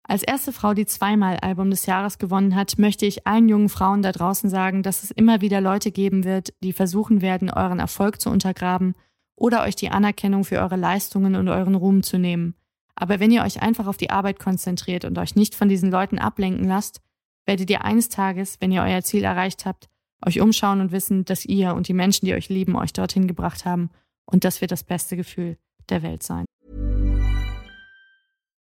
[0.07, 4.03] als erste Frau, die zweimal Album des Jahres gewonnen hat, möchte ich allen jungen Frauen
[4.03, 8.21] da draußen sagen, dass es immer wieder Leute geben wird, die versuchen werden, euren Erfolg
[8.21, 8.95] zu untergraben
[9.35, 12.55] oder euch die Anerkennung für eure Leistungen und euren Ruhm zu nehmen.
[12.95, 16.19] Aber wenn ihr euch einfach auf die Arbeit konzentriert und euch nicht von diesen Leuten
[16.19, 17.01] ablenken lasst,
[17.47, 19.89] werdet ihr eines Tages, wenn ihr euer Ziel erreicht habt,
[20.27, 23.65] euch umschauen und wissen, dass ihr und die Menschen, die euch lieben, euch dorthin gebracht
[23.65, 23.91] haben.
[24.27, 25.57] Und das wird das beste Gefühl
[25.89, 26.45] der Welt sein.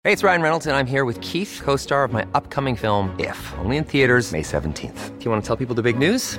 [0.05, 3.11] Hey, it's Ryan Reynolds, and I'm here with Keith, co star of my upcoming film,
[3.19, 5.19] If, only in theaters, May 17th.
[5.19, 6.39] Do you want to tell people the big news?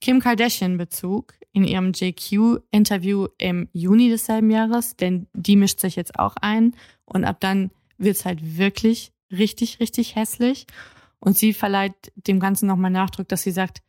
[0.00, 6.18] Kim Kardashian Bezug in ihrem JQ-Interview im Juni desselben Jahres, denn die mischt sich jetzt
[6.18, 10.66] auch ein und ab dann wird's halt wirklich richtig, richtig hässlich.
[11.18, 13.82] Und sie verleiht dem Ganzen nochmal Nachdruck, dass sie sagt,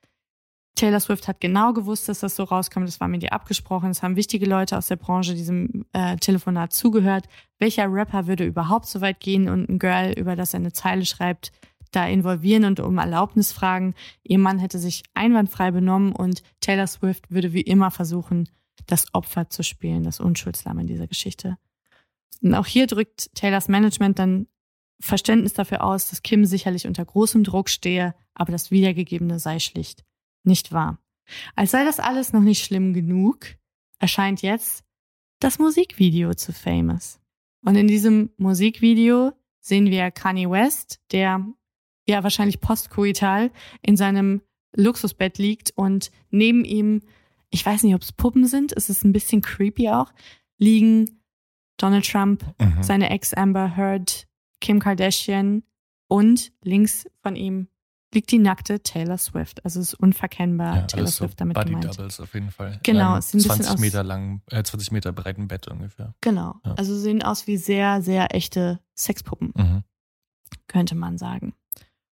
[0.76, 2.88] Taylor Swift hat genau gewusst, dass das so rauskommt.
[2.88, 3.90] Das war mit ihr abgesprochen.
[3.90, 7.26] Es haben wichtige Leute aus der Branche diesem äh, Telefonat zugehört.
[7.60, 11.06] Welcher Rapper würde überhaupt so weit gehen und ein Girl, über das er eine Zeile
[11.06, 11.52] schreibt,
[11.92, 13.94] da involvieren und um Erlaubnis fragen?
[14.24, 18.50] Ihr Mann hätte sich einwandfrei benommen und Taylor Swift würde wie immer versuchen,
[18.88, 21.58] das Opfer zu spielen, das Unschuldslamm in dieser Geschichte.
[22.42, 24.48] Und auch hier drückt Taylors Management dann
[25.00, 30.04] Verständnis dafür aus, dass Kim sicherlich unter großem Druck stehe, aber das Wiedergegebene sei schlicht
[30.44, 31.00] nicht wahr.
[31.56, 33.46] Als sei das alles noch nicht schlimm genug,
[34.00, 34.84] erscheint jetzt
[35.40, 37.20] das Musikvideo zu Famous.
[37.64, 41.46] Und in diesem Musikvideo sehen wir Kanye West, der
[42.08, 44.42] ja wahrscheinlich postkoital in seinem
[44.76, 47.02] Luxusbett liegt und neben ihm,
[47.50, 50.12] ich weiß nicht, ob es Puppen sind, es ist ein bisschen creepy auch,
[50.58, 51.20] liegen
[51.78, 52.84] Donald Trump, Mhm.
[52.84, 54.28] seine Ex Amber Heard,
[54.62, 55.64] Kim Kardashian
[56.08, 57.68] und links von ihm
[58.14, 59.64] liegt die nackte Taylor Swift.
[59.64, 61.98] Also es ist unverkennbar Ja, Taylor alles so Swift damit Body gemeint.
[61.98, 62.80] Doubles auf jeden Fall.
[62.84, 66.14] Genau, Ähm, es bisschen 20 aus- Meter lang, äh, 20 Meter breiten Bett ungefähr.
[66.22, 66.56] Genau.
[66.66, 66.74] Ja.
[66.74, 69.84] Also sehen aus wie sehr, sehr echte Sexpuppen, Mhm.
[70.68, 71.54] könnte man sagen.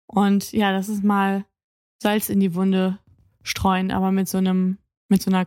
[0.07, 1.45] Und ja, das ist mal
[2.03, 2.99] Salz in die Wunde
[3.43, 5.47] streuen, aber mit so einem, mit so einer,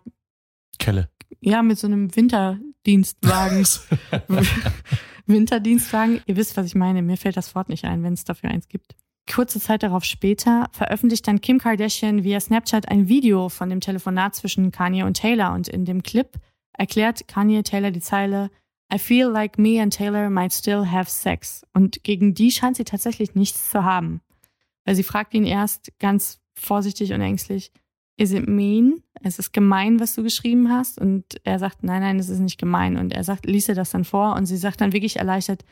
[0.79, 1.09] Kelle.
[1.41, 3.67] ja, mit so einem Winterdienstwagen.
[5.25, 6.21] Winterdienstwagen.
[6.25, 7.01] Ihr wisst, was ich meine.
[7.01, 8.95] Mir fällt das Wort nicht ein, wenn es dafür eins gibt.
[9.29, 14.35] Kurze Zeit darauf später veröffentlicht dann Kim Kardashian via Snapchat ein Video von dem Telefonat
[14.35, 16.29] zwischen Kanye und Taylor und in dem Clip
[16.71, 18.49] erklärt Kanye Taylor die Zeile
[18.93, 21.65] I feel like me and Taylor might still have sex.
[21.73, 24.21] Und gegen die scheint sie tatsächlich nichts zu haben.
[24.87, 27.73] Weil sie fragt ihn erst ganz vorsichtig und ängstlich,
[28.15, 29.03] is it mean?
[29.21, 30.97] Es ist gemein, was du geschrieben hast.
[30.97, 32.95] Und er sagt, nein, nein, es ist nicht gemein.
[32.95, 35.65] Und er sagt, liest ihr das dann vor und sie sagt dann wirklich erleichtert,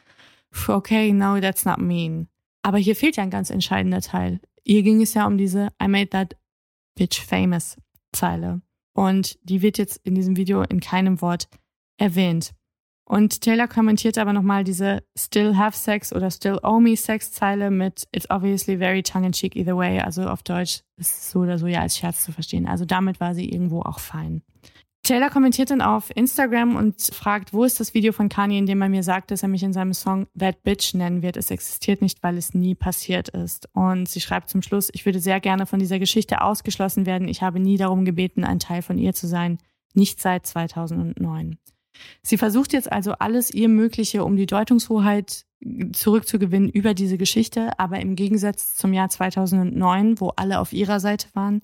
[0.67, 2.27] okay, no, that's not mean.
[2.61, 4.41] Aber hier fehlt ja ein ganz entscheidender Teil.
[4.65, 6.35] Ihr ging es ja um diese I made that
[6.95, 7.77] bitch famous
[8.11, 8.61] Zeile.
[8.93, 11.47] Und die wird jetzt in diesem Video in keinem Wort
[11.97, 12.53] erwähnt.
[13.07, 17.69] Und Taylor kommentiert aber nochmal diese Still have sex oder Still owe me sex Zeile
[17.69, 19.99] mit It's obviously very tongue in cheek either way.
[19.99, 22.67] Also auf Deutsch ist es so oder so ja als Scherz zu verstehen.
[22.67, 24.41] Also damit war sie irgendwo auch fein.
[25.05, 28.81] Taylor kommentiert dann auf Instagram und fragt, wo ist das Video von Kanye, in dem
[28.81, 31.37] er mir sagt, dass er mich in seinem Song That Bitch nennen wird.
[31.37, 33.69] Es existiert nicht, weil es nie passiert ist.
[33.73, 37.27] Und sie schreibt zum Schluss, ich würde sehr gerne von dieser Geschichte ausgeschlossen werden.
[37.27, 39.59] Ich habe nie darum gebeten, ein Teil von ihr zu sein.
[39.93, 41.59] Nicht seit 2009.
[42.21, 45.45] Sie versucht jetzt also alles ihr Mögliche, um die Deutungshoheit
[45.93, 51.27] zurückzugewinnen über diese Geschichte, aber im Gegensatz zum Jahr 2009, wo alle auf ihrer Seite
[51.33, 51.61] waren,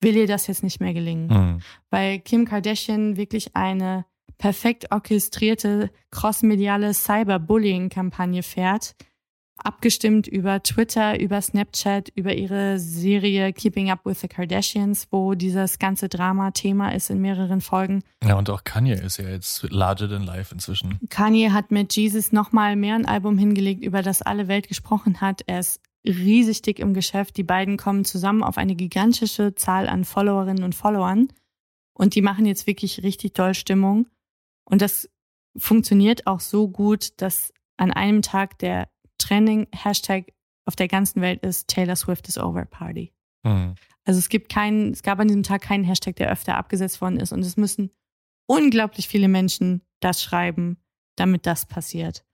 [0.00, 1.26] will ihr das jetzt nicht mehr gelingen.
[1.28, 1.58] Mhm.
[1.90, 4.04] Weil Kim Kardashian wirklich eine
[4.38, 8.94] perfekt orchestrierte crossmediale Cyberbullying-Kampagne fährt,
[9.64, 15.78] abgestimmt über Twitter, über Snapchat, über ihre Serie Keeping Up with the Kardashians, wo dieses
[15.78, 18.02] ganze Drama Thema ist in mehreren Folgen.
[18.24, 20.98] Ja, und auch Kanye ist ja jetzt larger than life inzwischen.
[21.08, 25.42] Kanye hat mit Jesus nochmal mehr ein Album hingelegt, über das alle Welt gesprochen hat.
[25.46, 27.36] Er ist riesig dick im Geschäft.
[27.36, 31.28] Die beiden kommen zusammen auf eine gigantische Zahl an Followerinnen und Followern.
[31.92, 34.06] Und die machen jetzt wirklich richtig doll Stimmung.
[34.64, 35.08] Und das
[35.56, 38.88] funktioniert auch so gut, dass an einem Tag der
[39.20, 40.32] Trending-Hashtag
[40.66, 43.12] auf der ganzen Welt ist Taylor Swift is over Party.
[43.42, 43.74] Mhm.
[44.04, 47.18] Also es gibt keinen, es gab an diesem Tag keinen Hashtag, der öfter abgesetzt worden
[47.18, 47.32] ist.
[47.32, 47.90] Und es müssen
[48.46, 50.78] unglaublich viele Menschen das schreiben,
[51.16, 52.24] damit das passiert.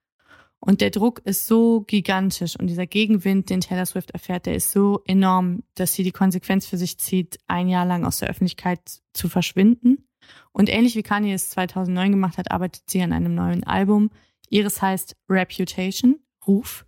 [0.58, 4.72] Und der Druck ist so gigantisch und dieser Gegenwind, den Taylor Swift erfährt, der ist
[4.72, 8.80] so enorm, dass sie die Konsequenz für sich zieht, ein Jahr lang aus der Öffentlichkeit
[9.12, 10.08] zu verschwinden.
[10.52, 14.10] Und ähnlich wie Kanye es 2009 gemacht hat, arbeitet sie an einem neuen Album.
[14.48, 16.18] Ihres heißt Reputation.
[16.46, 16.86] Ruf.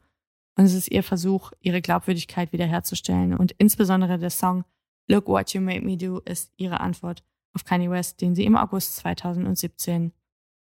[0.57, 3.35] Und es ist ihr Versuch, ihre Glaubwürdigkeit wiederherzustellen.
[3.35, 4.64] Und insbesondere der Song
[5.09, 7.23] Look What You Made Me Do ist ihre Antwort
[7.55, 10.12] auf Kanye West, den sie im August 2017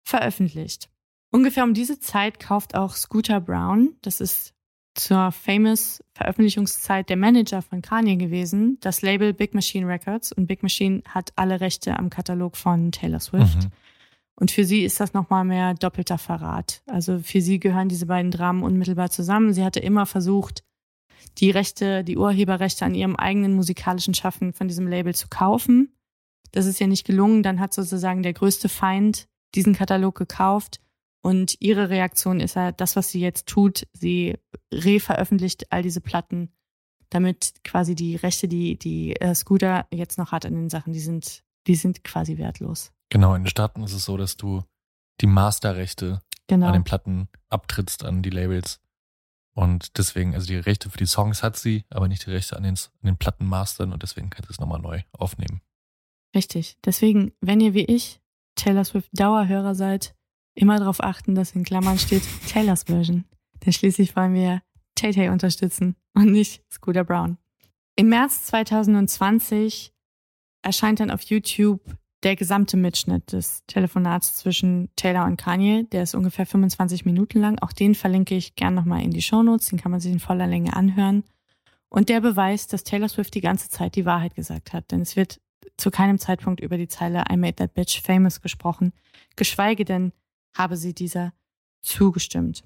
[0.03, 0.89] veröffentlicht.
[1.31, 4.53] Ungefähr um diese Zeit kauft auch Scooter Brown, das ist
[4.93, 10.31] zur famous Veröffentlichungszeit der Manager von Kanye gewesen, das Label Big Machine Records.
[10.31, 13.63] Und Big Machine hat alle Rechte am Katalog von Taylor Swift.
[13.63, 13.71] Mhm.
[14.41, 16.81] Und für sie ist das nochmal mehr doppelter Verrat.
[16.87, 19.53] Also für sie gehören diese beiden Dramen unmittelbar zusammen.
[19.53, 20.63] Sie hatte immer versucht,
[21.37, 25.95] die Rechte, die Urheberrechte an ihrem eigenen musikalischen Schaffen von diesem Label zu kaufen.
[26.53, 27.43] Das ist ihr nicht gelungen.
[27.43, 30.81] Dann hat sozusagen der größte Feind diesen Katalog gekauft.
[31.21, 33.85] Und ihre Reaktion ist ja das, was sie jetzt tut.
[33.93, 34.39] Sie
[34.73, 36.49] reveröffentlicht all diese Platten,
[37.11, 40.99] damit quasi die Rechte, die die äh, Scooter jetzt noch hat an den Sachen, die
[40.99, 42.91] sind, die sind quasi wertlos.
[43.09, 44.63] Genau, in den Staaten ist es so, dass du
[45.19, 46.67] die Masterrechte genau.
[46.67, 48.79] an den Platten abtrittst an die Labels.
[49.53, 52.63] Und deswegen, also die Rechte für die Songs hat sie, aber nicht die Rechte an
[52.63, 55.61] den, an den Plattenmastern und deswegen kann sie es nochmal neu aufnehmen.
[56.33, 56.77] Richtig.
[56.85, 58.21] Deswegen, wenn ihr wie ich
[58.55, 60.15] Taylor Swift Dauerhörer seid,
[60.55, 63.25] immer darauf achten, dass in Klammern steht Taylors Version.
[63.65, 64.61] Denn schließlich wollen wir
[64.95, 67.37] Tay Tay unterstützen und nicht Scooter Brown.
[67.95, 69.93] Im März 2020
[70.61, 71.81] erscheint dann auf YouTube
[72.23, 77.57] der gesamte Mitschnitt des Telefonats zwischen Taylor und Kanye, der ist ungefähr 25 Minuten lang.
[77.59, 80.45] Auch den verlinke ich gern nochmal in die Shownotes, den kann man sich in voller
[80.45, 81.23] Länge anhören.
[81.89, 85.15] Und der beweist, dass Taylor Swift die ganze Zeit die Wahrheit gesagt hat, denn es
[85.15, 85.41] wird
[85.77, 88.93] zu keinem Zeitpunkt über die Zeile I made that bitch famous gesprochen,
[89.35, 90.13] geschweige denn
[90.55, 91.33] habe sie dieser
[91.81, 92.63] zugestimmt.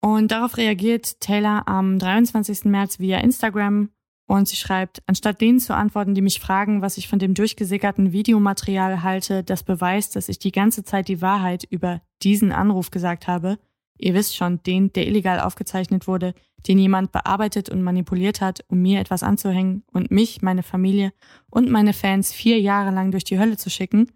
[0.00, 2.64] Und darauf reagiert Taylor am 23.
[2.64, 3.90] März via Instagram
[4.36, 8.12] und sie schreibt, anstatt denen zu antworten, die mich fragen, was ich von dem durchgesickerten
[8.12, 13.26] Videomaterial halte, das beweist, dass ich die ganze Zeit die Wahrheit über diesen Anruf gesagt
[13.26, 13.58] habe,
[13.98, 16.34] ihr wisst schon, den, der illegal aufgezeichnet wurde,
[16.68, 21.12] den jemand bearbeitet und manipuliert hat, um mir etwas anzuhängen und mich, meine Familie
[21.50, 24.12] und meine Fans vier Jahre lang durch die Hölle zu schicken,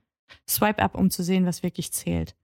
[0.49, 2.37] swipe up, um zu sehen, was wirklich zählt.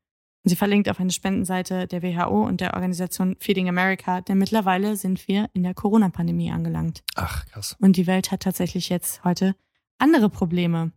[0.42, 4.96] Und sie verlinkt auf eine Spendenseite der WHO und der Organisation Feeding America, denn mittlerweile
[4.96, 7.02] sind wir in der Corona-Pandemie angelangt.
[7.14, 7.76] Ach, krass.
[7.78, 9.54] Und die Welt hat tatsächlich jetzt heute
[9.98, 10.92] andere Probleme.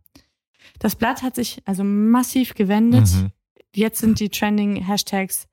[0.78, 3.06] Das Blatt hat sich also massiv gewendet.
[3.14, 3.32] Mhm.
[3.74, 5.46] Jetzt sind die trending Hashtags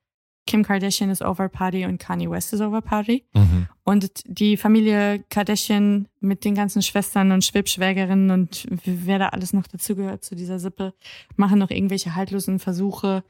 [0.47, 3.23] Kim Kardashian is over Party und Kanye West is over Party.
[3.33, 3.67] Mhm.
[3.83, 9.67] Und die Familie Kardashian mit den ganzen Schwestern und Schwibschwägerinnen und wer da alles noch
[9.67, 10.93] dazugehört zu dieser Sippe,
[11.35, 13.23] machen noch irgendwelche haltlosen Versuche,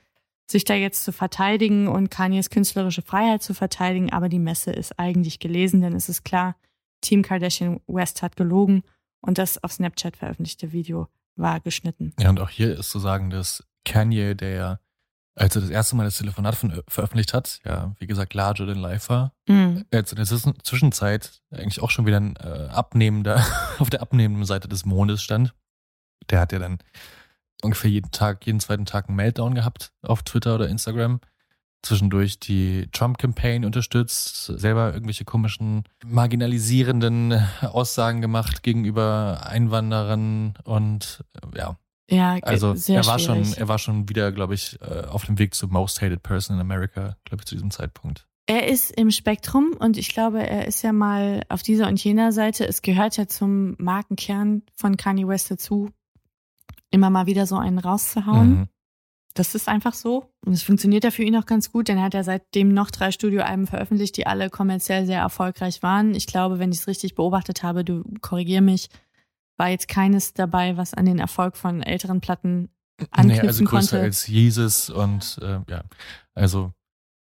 [0.51, 4.99] sich da jetzt zu verteidigen und Kanyes künstlerische Freiheit zu verteidigen, aber die Messe ist
[4.99, 6.55] eigentlich gelesen, denn es ist klar,
[7.01, 8.83] Team Kardashian West hat gelogen
[9.21, 12.13] und das auf Snapchat veröffentlichte Video war geschnitten.
[12.19, 14.79] Ja, und auch hier ist zu sagen, dass Kanye, der ja,
[15.35, 18.77] als er das erste Mal das Telefonat von, veröffentlicht hat, ja, wie gesagt, larger than
[18.77, 19.85] life war, mhm.
[19.91, 23.43] jetzt in der Zwischenzeit eigentlich auch schon wieder ein äh, abnehmender,
[23.79, 25.53] auf der abnehmenden Seite des Mondes stand.
[26.29, 26.79] Der hat ja dann
[27.61, 31.19] ungefähr jeden Tag, jeden zweiten Tag einen Meltdown gehabt auf Twitter oder Instagram.
[31.83, 41.77] Zwischendurch die Trump-Campaign unterstützt, selber irgendwelche komischen, marginalisierenden Aussagen gemacht gegenüber Einwanderern und äh, ja.
[42.09, 43.47] Ja, also er war schwierig.
[43.47, 46.57] schon, er war schon wieder, glaube ich, äh, auf dem Weg zu Most Hated Person
[46.57, 48.27] in America, glaube ich, zu diesem Zeitpunkt.
[48.47, 52.33] Er ist im Spektrum und ich glaube, er ist ja mal auf dieser und jener
[52.33, 52.67] Seite.
[52.67, 55.89] Es gehört ja zum Markenkern von Kanye West dazu,
[56.91, 58.49] immer mal wieder so einen rauszuhauen.
[58.49, 58.67] Mhm.
[59.33, 60.29] Das ist einfach so.
[60.45, 62.91] Und es funktioniert ja für ihn auch ganz gut, denn er hat ja seitdem noch
[62.91, 66.13] drei Studioalben veröffentlicht, die alle kommerziell sehr erfolgreich waren.
[66.15, 68.89] Ich glaube, wenn ich es richtig beobachtet habe, du korrigier mich,
[69.57, 72.69] war jetzt keines dabei, was an den Erfolg von älteren Platten
[73.11, 74.03] anknüpfen Nee, also größer konnte.
[74.05, 75.83] als Jesus und äh, ja,
[76.35, 76.73] also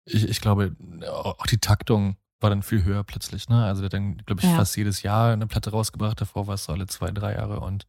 [0.05, 0.75] ich, ich glaube,
[1.09, 3.64] auch die Taktung war dann viel höher plötzlich, ne?
[3.64, 4.57] Also der hat dann, glaube ich, Ja.
[4.57, 7.87] fast jedes Jahr eine Platte rausgebracht, davor war es so alle zwei, drei Jahre und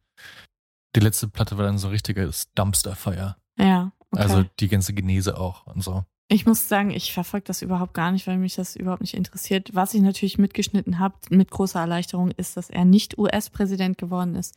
[0.94, 3.36] die letzte Platte war dann so richtiges Dumpster-Fire.
[3.58, 4.22] ja, okay.
[4.22, 6.04] Also die ganze Genese auch und so.
[6.28, 9.74] Ich muss sagen, ich verfolge das überhaupt gar nicht, weil mich das überhaupt nicht interessiert.
[9.74, 14.56] Was ich natürlich mitgeschnitten habe, mit großer Erleichterung, ist, dass er nicht US-Präsident geworden ist.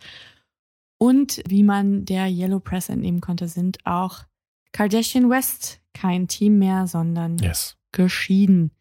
[0.98, 4.20] Und wie man der Yellow Press entnehmen konnte, sind auch
[4.72, 7.76] Kardashian West kein Team mehr, sondern Yes.
[7.92, 8.72] geschieden.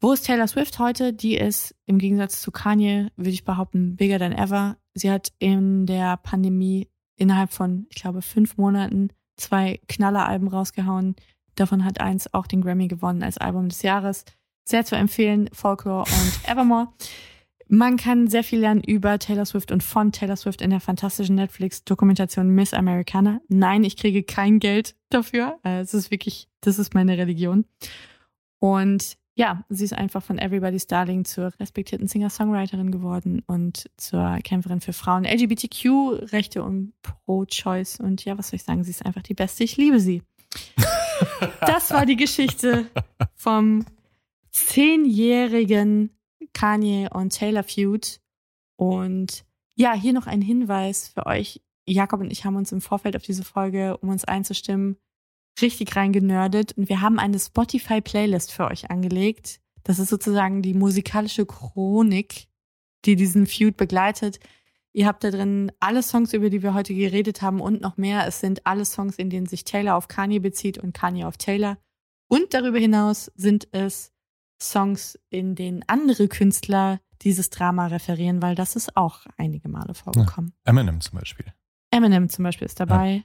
[0.00, 1.12] Wo ist Taylor Swift heute?
[1.14, 4.76] Die ist im Gegensatz zu Kanye, würde ich behaupten, bigger than ever.
[4.94, 11.16] Sie hat in der Pandemie innerhalb von, ich glaube, fünf Monaten zwei Knalleralben rausgehauen.
[11.54, 14.24] Davon hat eins auch den Grammy gewonnen als Album des Jahres.
[14.64, 16.88] Sehr zu empfehlen, Folklore und Evermore.
[17.68, 21.36] Man kann sehr viel lernen über Taylor Swift und von Taylor Swift in der fantastischen
[21.36, 23.40] Netflix-Dokumentation Miss Americana.
[23.48, 25.58] Nein, ich kriege kein Geld dafür.
[25.64, 27.64] Äh, Es ist wirklich, das ist meine Religion.
[28.58, 34.80] Und ja, sie ist einfach von Everybody's Darling zur respektierten Singer-Songwriterin geworden und zur Kämpferin
[34.80, 38.00] für Frauen, LGBTQ-Rechte und Pro-Choice.
[38.00, 38.84] Und ja, was soll ich sagen?
[38.84, 39.64] Sie ist einfach die Beste.
[39.64, 40.22] Ich liebe sie.
[41.60, 42.86] Das war die Geschichte
[43.36, 43.84] vom
[44.50, 46.10] zehnjährigen
[46.52, 48.20] Kanye und Taylor Feud.
[48.76, 49.44] Und
[49.76, 51.62] ja, hier noch ein Hinweis für euch.
[51.86, 54.96] Jakob und ich haben uns im Vorfeld auf diese Folge, um uns einzustimmen,
[55.60, 59.60] richtig reingenördet und wir haben eine Spotify-Playlist für euch angelegt.
[59.84, 62.48] Das ist sozusagen die musikalische Chronik,
[63.04, 64.38] die diesen Feud begleitet.
[64.92, 68.26] Ihr habt da drin alle Songs, über die wir heute geredet haben und noch mehr.
[68.26, 71.78] Es sind alle Songs, in denen sich Taylor auf Kanye bezieht und Kanye auf Taylor.
[72.28, 74.12] Und darüber hinaus sind es
[74.60, 80.52] Songs, in denen andere Künstler dieses Drama referieren, weil das ist auch einige Male vorgekommen.
[80.64, 81.46] Eminem zum Beispiel.
[81.90, 83.24] Eminem zum Beispiel ist dabei.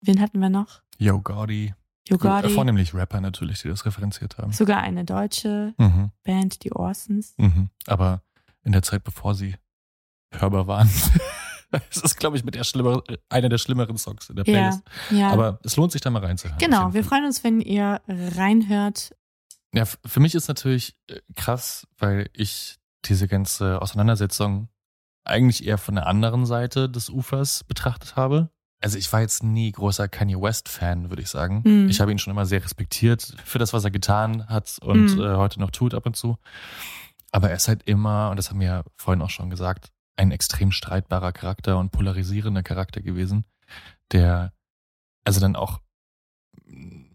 [0.00, 0.82] Wen hatten wir noch?
[0.98, 1.74] Yo Gotti.
[2.08, 2.50] Yo Gotti.
[2.50, 4.52] Vornehmlich Rapper natürlich, die das referenziert haben.
[4.52, 6.10] Sogar eine deutsche Mhm.
[6.24, 7.34] Band, die Orsons.
[7.36, 7.70] Mhm.
[7.86, 8.22] Aber
[8.62, 9.56] in der Zeit, bevor sie
[10.32, 10.88] hörbar waren.
[11.90, 14.82] Es ist, glaube ich, mit der schlimmere, einer der schlimmeren Songs in der Ja, Playlist.
[15.10, 15.30] ja.
[15.30, 16.58] Aber es lohnt sich da mal reinzuhören.
[16.58, 19.10] genau, wir freuen uns, wenn ihr reinhört.
[19.74, 24.68] Ja, für mich ist natürlich äh, krass, weil ich diese ganze Auseinandersetzung
[25.24, 28.48] eigentlich eher von der anderen Seite des Ufers betrachtet habe.
[28.80, 31.62] Also ich war jetzt nie großer Kanye West-Fan, würde ich sagen.
[31.64, 31.88] Mhm.
[31.88, 35.20] Ich habe ihn schon immer sehr respektiert für das, was er getan hat und Mhm.
[35.22, 36.36] äh, heute noch tut ab und zu.
[37.32, 40.30] Aber er ist halt immer, und das haben wir ja vorhin auch schon gesagt, ein
[40.30, 43.44] extrem streitbarer Charakter und polarisierender Charakter gewesen,
[44.12, 44.52] der
[45.24, 45.80] also dann auch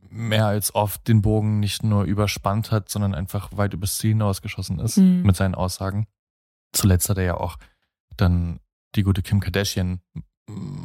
[0.10, 4.80] mehr als oft den Bogen nicht nur überspannt hat, sondern einfach weit übers Ziel hinausgeschossen
[4.80, 5.22] ist Mhm.
[5.24, 6.08] mit seinen Aussagen.
[6.74, 7.58] Zuletzt hat er ja auch
[8.18, 8.60] dann
[8.96, 10.02] die gute Kim Kardashian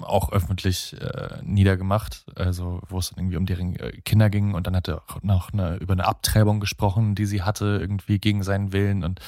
[0.03, 4.67] auch öffentlich äh, niedergemacht, also wo es dann irgendwie um deren äh, Kinder ging und
[4.67, 8.43] dann hat er auch noch eine, über eine Abtreibung gesprochen, die sie hatte, irgendwie gegen
[8.43, 9.21] seinen Willen und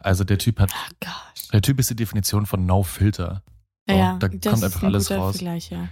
[0.00, 0.70] also der Typ hat,
[1.04, 1.08] Oh
[1.52, 3.42] der Typ ist die Definition von No Filter.
[3.88, 5.36] So, ja, da kommt einfach ein alles raus.
[5.36, 5.88] Vergleich, ja.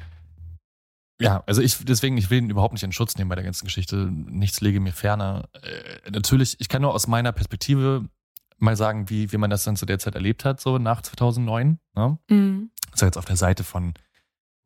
[1.20, 3.64] Ja, also ich deswegen, ich will ihn überhaupt nicht in Schutz nehmen bei der ganzen
[3.64, 4.08] Geschichte.
[4.10, 5.48] Nichts lege mir ferner.
[5.62, 8.08] Äh, natürlich, ich kann nur aus meiner Perspektive
[8.58, 11.78] mal sagen, wie, wie man das dann zu der Zeit erlebt hat, so nach 2009.
[11.94, 12.18] Ne?
[12.28, 12.70] Mhm.
[13.00, 13.94] Ja jetzt auf der Seite von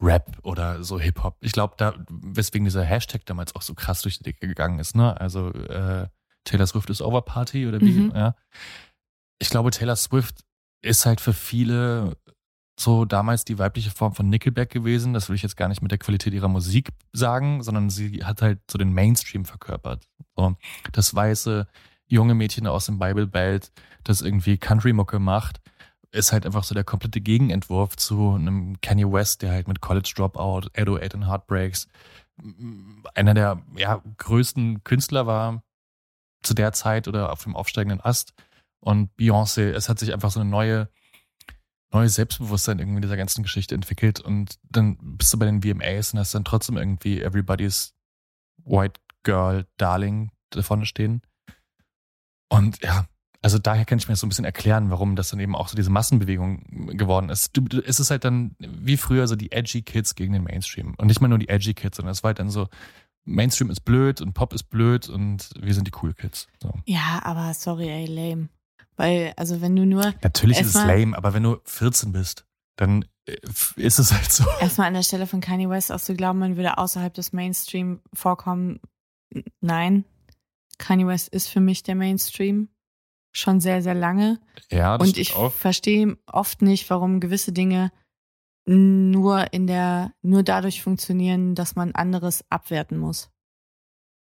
[0.00, 1.36] Rap oder so Hip-Hop.
[1.40, 4.94] Ich glaube, da, weswegen dieser Hashtag damals auch so krass durch die Decke gegangen ist,
[4.94, 5.20] ne?
[5.20, 6.06] Also äh,
[6.44, 8.12] Taylor Swift ist over Party oder wie, Mhm.
[8.14, 8.34] ja.
[9.40, 10.44] Ich glaube, Taylor Swift
[10.82, 12.16] ist halt für viele
[12.78, 15.12] so damals die weibliche Form von Nickelback gewesen.
[15.12, 18.40] Das will ich jetzt gar nicht mit der Qualität ihrer Musik sagen, sondern sie hat
[18.40, 20.06] halt so den Mainstream verkörpert.
[20.36, 20.54] So,
[20.92, 21.66] das weiße
[22.06, 23.72] junge Mädchen aus dem Bible Belt,
[24.04, 25.60] das irgendwie Country-Mucke macht,
[26.10, 30.12] ist halt einfach so der komplette Gegenentwurf zu einem Kanye West, der halt mit College
[30.16, 31.88] Dropout, 808 and Heartbreaks
[33.14, 35.62] einer der ja, größten Künstler war
[36.42, 38.34] zu der Zeit oder auf dem aufsteigenden Ast.
[38.80, 40.88] Und Beyoncé, es hat sich einfach so eine neue
[41.90, 46.12] neues Selbstbewusstsein irgendwie in dieser ganzen Geschichte entwickelt und dann bist du bei den VMAs
[46.12, 47.94] und hast dann trotzdem irgendwie Everybody's
[48.58, 51.22] White Girl Darling da vorne stehen.
[52.50, 53.06] Und ja,
[53.48, 55.74] also daher kann ich mir so ein bisschen erklären, warum das dann eben auch so
[55.74, 56.66] diese Massenbewegung
[56.98, 57.56] geworden ist.
[57.56, 60.94] Du, du, es ist halt dann wie früher so die edgy Kids gegen den Mainstream.
[60.98, 62.68] Und nicht mal nur die edgy Kids, sondern es war halt dann so,
[63.24, 66.46] Mainstream ist blöd und Pop ist blöd und wir sind die cool Kids.
[66.62, 66.74] So.
[66.84, 68.50] Ja, aber sorry, ey, lame.
[68.96, 70.12] Weil, also wenn du nur.
[70.20, 72.44] Natürlich ist es lame, aber wenn du 14 bist,
[72.76, 73.38] dann äh,
[73.76, 74.44] ist es halt so.
[74.60, 78.02] Erstmal an der Stelle von Kanye West auch zu glauben, man würde außerhalb des Mainstream
[78.12, 78.80] vorkommen.
[79.62, 80.04] Nein.
[80.76, 82.68] Kanye West ist für mich der Mainstream.
[83.32, 84.40] Schon sehr, sehr lange.
[84.70, 87.92] Ja, das Und ich verstehe oft nicht, warum gewisse Dinge
[88.66, 93.30] nur in der, nur dadurch funktionieren, dass man anderes abwerten muss.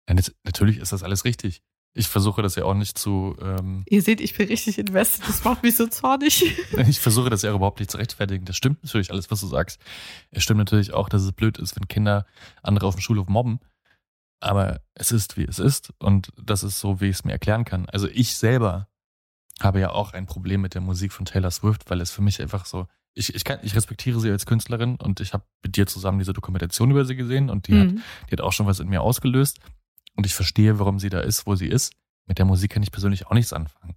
[0.08, 0.14] Ja,
[0.44, 1.62] natürlich ist das alles richtig.
[1.92, 3.36] Ich versuche das ja auch nicht zu.
[3.42, 5.28] Ähm, Ihr seht, ich bin richtig invested.
[5.28, 6.44] Das macht mich so zornig.
[6.88, 8.44] ich versuche das ja überhaupt nicht zu rechtfertigen.
[8.44, 9.80] Das stimmt natürlich alles, was du sagst.
[10.30, 12.26] Es stimmt natürlich auch, dass es blöd ist, wenn Kinder
[12.62, 13.58] andere auf dem Schulhof mobben.
[14.40, 15.92] Aber es ist, wie es ist.
[15.98, 17.86] Und das ist so, wie ich es mir erklären kann.
[17.90, 18.88] Also ich selber
[19.60, 22.40] habe ja auch ein Problem mit der Musik von Taylor Swift, weil es für mich
[22.40, 22.86] einfach so.
[23.12, 26.32] Ich, ich, kann, ich respektiere sie als Künstlerin und ich habe mit dir zusammen diese
[26.32, 27.98] Dokumentation über sie gesehen und die, mhm.
[27.98, 29.58] hat, die hat auch schon was in mir ausgelöst.
[30.16, 31.92] Und ich verstehe, warum sie da ist, wo sie ist.
[32.26, 33.96] Mit der Musik kann ich persönlich auch nichts anfangen.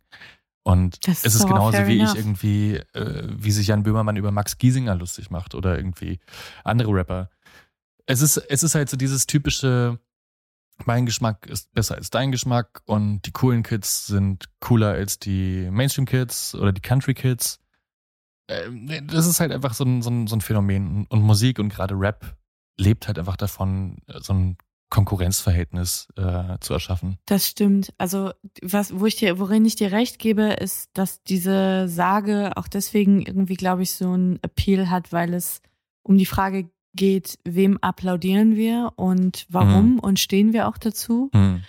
[0.64, 2.14] Und das es ist genauso wie enough.
[2.14, 6.20] ich irgendwie, äh, wie sich Jan Böhmermann über Max Giesinger lustig macht oder irgendwie
[6.64, 7.30] andere Rapper.
[8.06, 10.00] Es ist, es ist halt so dieses typische,
[10.86, 15.70] mein Geschmack ist besser als dein Geschmack und die coolen Kids sind cooler als die
[15.72, 17.60] Mainstream-Kids oder die Country-Kids.
[18.48, 21.06] Äh, das ist halt einfach so ein, so ein, so ein Phänomen.
[21.08, 22.38] Und Musik und gerade Rap
[22.78, 24.58] lebt halt einfach davon, so ein
[24.90, 27.18] Konkurrenzverhältnis äh, zu erschaffen.
[27.26, 27.94] Das stimmt.
[27.98, 32.68] Also was, wo ich dir, worin ich dir recht gebe, ist, dass diese Sage auch
[32.68, 35.62] deswegen irgendwie, glaube ich, so ein Appeal hat, weil es
[36.04, 40.00] um die Frage geht, wem applaudieren wir und warum mhm.
[40.00, 41.30] und stehen wir auch dazu.
[41.34, 41.64] Mhm.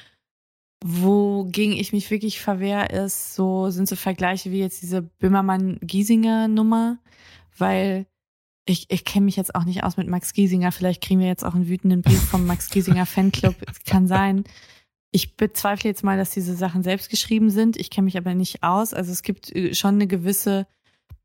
[0.85, 6.99] Wogegen ich mich wirklich verwehr, ist so, sind so Vergleiche wie jetzt diese Böhmermann-Giesinger-Nummer,
[7.57, 8.07] weil
[8.66, 10.72] ich, ich kenne mich jetzt auch nicht aus mit Max Giesinger.
[10.72, 13.55] Vielleicht kriegen wir jetzt auch einen wütenden Brief vom Max Giesinger Fanclub.
[13.87, 14.45] Kann sein.
[15.11, 17.77] Ich bezweifle jetzt mal, dass diese Sachen selbst geschrieben sind.
[17.77, 18.95] Ich kenne mich aber nicht aus.
[18.95, 20.66] Also es gibt äh, schon eine gewisse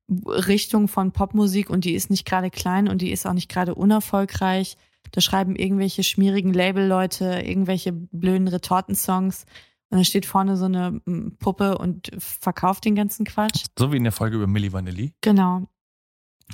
[0.09, 3.75] Richtung von Popmusik und die ist nicht gerade klein und die ist auch nicht gerade
[3.75, 4.77] unerfolgreich.
[5.11, 9.45] Da schreiben irgendwelche schmierigen Labelleute irgendwelche blöden Retortensongs
[9.89, 11.01] und dann steht vorne so eine
[11.39, 13.65] Puppe und verkauft den ganzen Quatsch.
[13.77, 15.13] So wie in der Folge über Milli Vanilli.
[15.21, 15.67] Genau.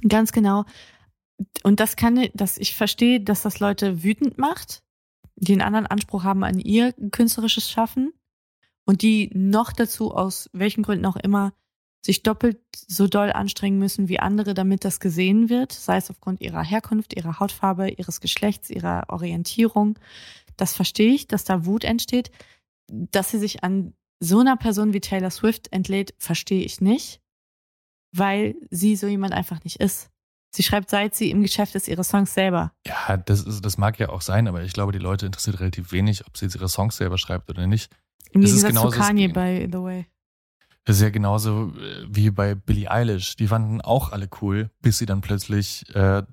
[0.07, 0.63] Ganz genau.
[1.63, 4.83] Und das kann, dass ich verstehe, dass das Leute wütend macht,
[5.35, 8.13] die einen anderen Anspruch haben an ihr künstlerisches Schaffen
[8.85, 11.53] und die noch dazu aus welchen Gründen auch immer
[12.05, 16.41] sich doppelt so doll anstrengen müssen wie andere, damit das gesehen wird, sei es aufgrund
[16.41, 19.97] ihrer Herkunft, ihrer Hautfarbe, ihres Geschlechts, ihrer Orientierung.
[20.57, 22.31] Das verstehe ich, dass da Wut entsteht.
[22.87, 27.21] Dass sie sich an so einer Person wie Taylor Swift entlädt, verstehe ich nicht
[28.17, 30.09] weil sie so jemand einfach nicht ist.
[30.53, 32.71] Sie schreibt, seit sie im Geschäft ist, ihre Songs selber.
[32.87, 35.91] Ja, das, ist, das mag ja auch sein, aber ich glaube, die Leute interessiert relativ
[35.91, 37.91] wenig, ob sie ihre Songs selber schreibt oder nicht.
[38.31, 40.05] Im Gegensatz zu Kanye, by the way.
[40.85, 43.35] Das ist ja genauso äh, wie bei Billie Eilish.
[43.35, 46.23] Die fanden auch alle cool, bis sie dann plötzlich äh,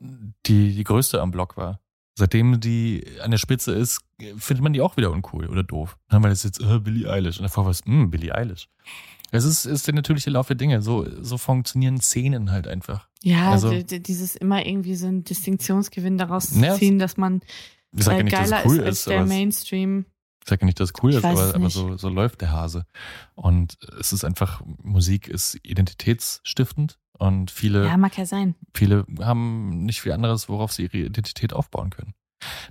[0.00, 1.80] die, die größte am Block war.
[2.14, 4.00] Seitdem die an der Spitze ist,
[4.38, 5.96] findet man die auch wieder uncool oder doof.
[6.08, 7.38] Dann weil das jetzt äh, Billie Eilish.
[7.38, 8.68] Und davor war es, hm, Billie Eilish.
[9.30, 10.80] Es ist, ist der natürliche Lauf der Dinge.
[10.80, 13.08] So, so funktionieren Szenen halt einfach.
[13.22, 17.42] Ja, also, dieses immer irgendwie so ein Distinktionsgewinn daraus zu ziehen, dass man
[17.92, 20.06] sag ja nicht, geiler cool ist als ist, der Mainstream.
[20.48, 22.86] Ich sage ja nicht, dass es cool ist, aber, aber so, so läuft der Hase.
[23.34, 28.54] Und es ist einfach, Musik ist identitätsstiftend und viele, ja, mag ja sein.
[28.74, 32.14] viele haben nicht viel anderes, worauf sie ihre Identität aufbauen können.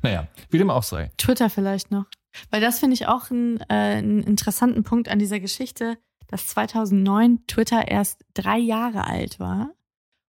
[0.01, 1.11] Naja, wie dem auch sei.
[1.17, 2.05] Twitter vielleicht noch.
[2.49, 5.97] Weil das finde ich auch einen, äh, einen interessanten Punkt an dieser Geschichte
[6.28, 9.73] dass 2009 Twitter erst drei Jahre alt war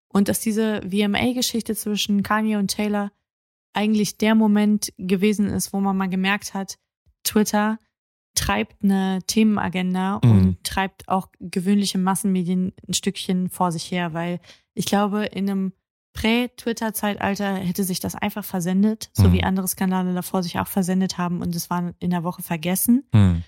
[0.09, 3.13] und dass diese VMA-Geschichte zwischen Kanye und Taylor
[3.75, 6.79] eigentlich der Moment gewesen ist, wo man mal gemerkt hat,
[7.25, 7.79] Twitter
[8.35, 10.31] treibt eine Themenagenda mhm.
[10.31, 14.41] und treibt auch gewöhnliche Massenmedien ein Stückchen vor sich her, weil
[14.75, 15.73] ich glaube, in einem
[16.15, 19.33] Prä-Twitter-Zeitalter hätte sich das einfach versendet, so mhm.
[19.33, 23.05] wie andere Skandale davor sich auch versendet haben und es war in der Woche vergessen.
[23.13, 23.43] Mhm.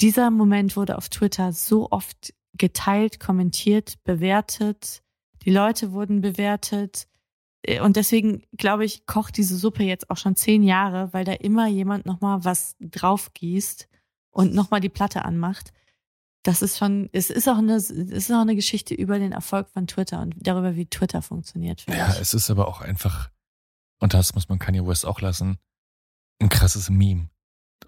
[0.00, 5.02] Dieser Moment wurde auf Twitter so oft geteilt, kommentiert, bewertet.
[5.44, 7.08] Die Leute wurden bewertet.
[7.62, 11.32] Äh, und deswegen, glaube ich, kocht diese Suppe jetzt auch schon zehn Jahre, weil da
[11.32, 13.88] immer jemand nochmal was drauf gießt
[14.30, 15.72] und nochmal die Platte anmacht.
[16.44, 19.68] das ist schon, es ist auch eine, es ist auch eine Geschichte über den Erfolg
[19.68, 21.84] von Twitter und darüber, wie Twitter funktioniert.
[21.88, 22.20] Ja, ich.
[22.20, 23.30] es ist aber auch einfach,
[23.98, 25.58] und das muss man Kanye West auch lassen,
[26.40, 27.28] ein krasses Meme.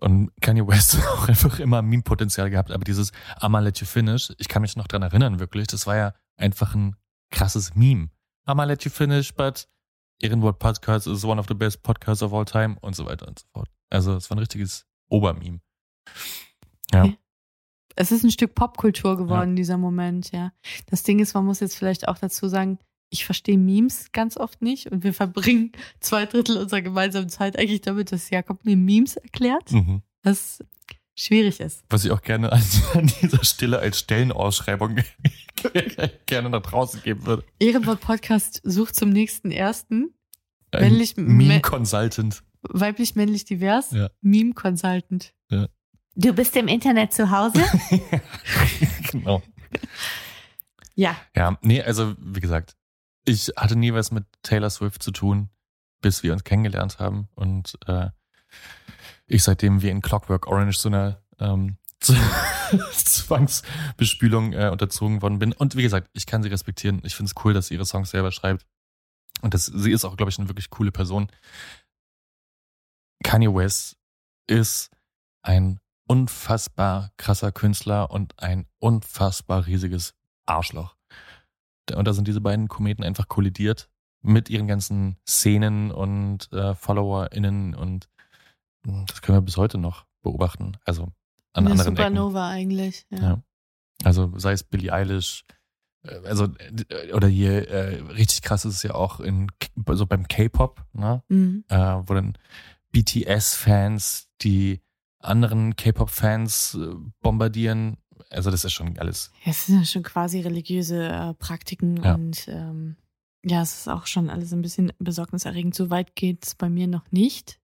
[0.01, 4.33] Und Kanye West hat auch einfach immer Meme-Potenzial gehabt, aber dieses I'ma let you finish,
[4.39, 6.97] ich kann mich noch dran erinnern, wirklich, das war ja einfach ein
[7.31, 8.11] krasses Meme.
[8.47, 9.67] I'ma let you finish, but
[10.23, 13.39] Ehrenwort Podcast is one of the best podcasts of all time und so weiter und
[13.39, 13.69] so fort.
[13.91, 15.61] Also es war ein richtiges Obermeme.
[16.93, 17.05] Ja.
[17.05, 17.19] Okay.
[17.97, 19.57] Es ist ein Stück Popkultur geworden, ja.
[19.57, 20.53] dieser Moment, ja.
[20.87, 22.79] Das Ding ist, man muss jetzt vielleicht auch dazu sagen,
[23.11, 27.81] ich verstehe Memes ganz oft nicht und wir verbringen zwei Drittel unserer gemeinsamen Zeit eigentlich
[27.81, 29.73] damit, dass Jakob mir Memes erklärt.
[29.73, 30.03] Mhm.
[30.23, 30.65] Was
[31.17, 31.83] schwierig ist.
[31.91, 32.63] Was ich auch gerne an,
[33.23, 34.97] dieser Stelle als Stellenausschreibung
[36.27, 37.45] gerne nach draußen geben würde.
[37.59, 40.15] Ehrenwort Podcast sucht zum nächsten ersten.
[40.73, 42.43] Männlich Meme Consultant.
[42.63, 43.91] Weiblich, männlich, divers.
[43.91, 44.11] Ja.
[44.21, 45.35] Meme Consultant.
[45.51, 45.69] Ja.
[46.15, 47.65] Du bist im Internet zu Hause?
[49.11, 49.43] genau.
[50.95, 51.17] Ja.
[51.35, 52.77] Ja, nee, also wie gesagt,
[53.25, 55.49] ich hatte nie was mit Taylor Swift zu tun,
[56.01, 58.09] bis wir uns kennengelernt haben und äh,
[59.27, 61.79] ich seitdem wie in Clockwork Orange so einer ähm,
[62.93, 65.53] Zwangsbespülung äh, unterzogen worden bin.
[65.53, 67.01] Und wie gesagt, ich kann sie respektieren.
[67.05, 68.67] Ich finde es cool, dass sie ihre Songs selber schreibt.
[69.43, 71.29] Und das, sie ist auch, glaube ich, eine wirklich coole Person.
[73.23, 73.97] Kanye West
[74.47, 74.91] ist
[75.43, 80.15] ein unfassbar krasser Künstler und ein unfassbar riesiges
[80.47, 80.97] Arschloch.
[81.93, 83.89] Und da sind diese beiden Kometen einfach kollidiert
[84.23, 88.09] mit ihren ganzen Szenen und äh, FollowerInnen und
[88.85, 90.77] hm, das können wir bis heute noch beobachten.
[90.85, 91.13] Also
[91.53, 92.61] an Eine anderen Supernova Ecken.
[92.71, 93.07] eigentlich.
[93.11, 93.19] Ja.
[93.19, 93.43] ja.
[94.05, 95.45] Also sei es Billie Eilish,
[96.05, 96.49] äh, also
[96.89, 99.49] äh, oder hier äh, richtig krass ist es ja auch in
[99.93, 101.23] so beim K-Pop, ne?
[101.29, 101.65] Mhm.
[101.69, 102.37] Äh, wo dann
[102.93, 104.81] BTS-Fans die
[105.19, 107.99] anderen K-Pop-Fans äh, bombardieren.
[108.31, 109.33] Also das ist schon alles.
[109.45, 112.15] Ja, es sind ja schon quasi religiöse äh, Praktiken Ja.
[112.15, 112.97] und ähm,
[113.45, 115.75] ja, es ist auch schon alles ein bisschen besorgniserregend.
[115.75, 117.59] So weit geht es bei mir noch nicht.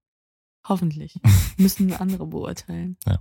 [0.67, 1.21] Hoffentlich.
[1.59, 2.97] Müssen andere beurteilen.
[3.07, 3.19] Ja.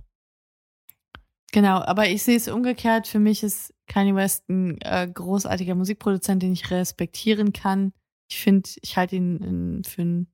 [1.52, 3.06] Genau, aber ich sehe es umgekehrt.
[3.06, 7.92] Für mich ist Kanye West ein äh, großartiger Musikproduzent, den ich respektieren kann.
[8.28, 10.32] Ich finde, ich halte ihn in, für einen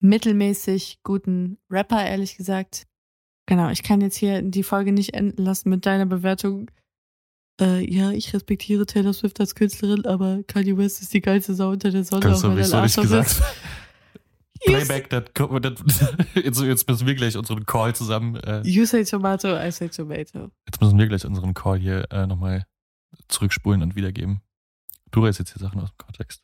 [0.00, 2.86] mittelmäßig guten Rapper, ehrlich gesagt.
[3.46, 6.70] Genau, ich kann jetzt hier die Folge nicht enden lassen mit deiner Bewertung.
[7.60, 11.70] Äh, ja, ich respektiere Taylor Swift als Künstlerin, aber Kanye West ist die geilste Sau
[11.70, 12.22] unter der Sonne.
[12.22, 13.26] Das habe ich so nicht gesagt.
[13.28, 13.42] ist.
[14.64, 15.24] Playback, das,
[16.34, 18.36] jetzt, jetzt müssen wir gleich unseren Call zusammen.
[18.36, 20.50] Äh, You say tomato, I say tomato.
[20.66, 22.66] jetzt müssen wir gleich unseren Call hier äh, nochmal
[23.28, 24.40] zurückspulen und wiedergeben.
[25.10, 26.42] Du reißt jetzt die Sachen aus dem Kontext.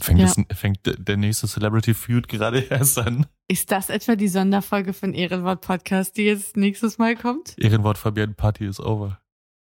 [0.00, 0.26] Fängt, Ja.
[0.26, 3.26] das, fängt der- nächste Celebrity Feud gerade erst an.
[3.48, 7.54] Ist das etwa die Sonderfolge von Ehrenwort Podcast, die jetzt nächstes Mal kommt?
[7.58, 9.20] Ehrenwort Fabian Party is over.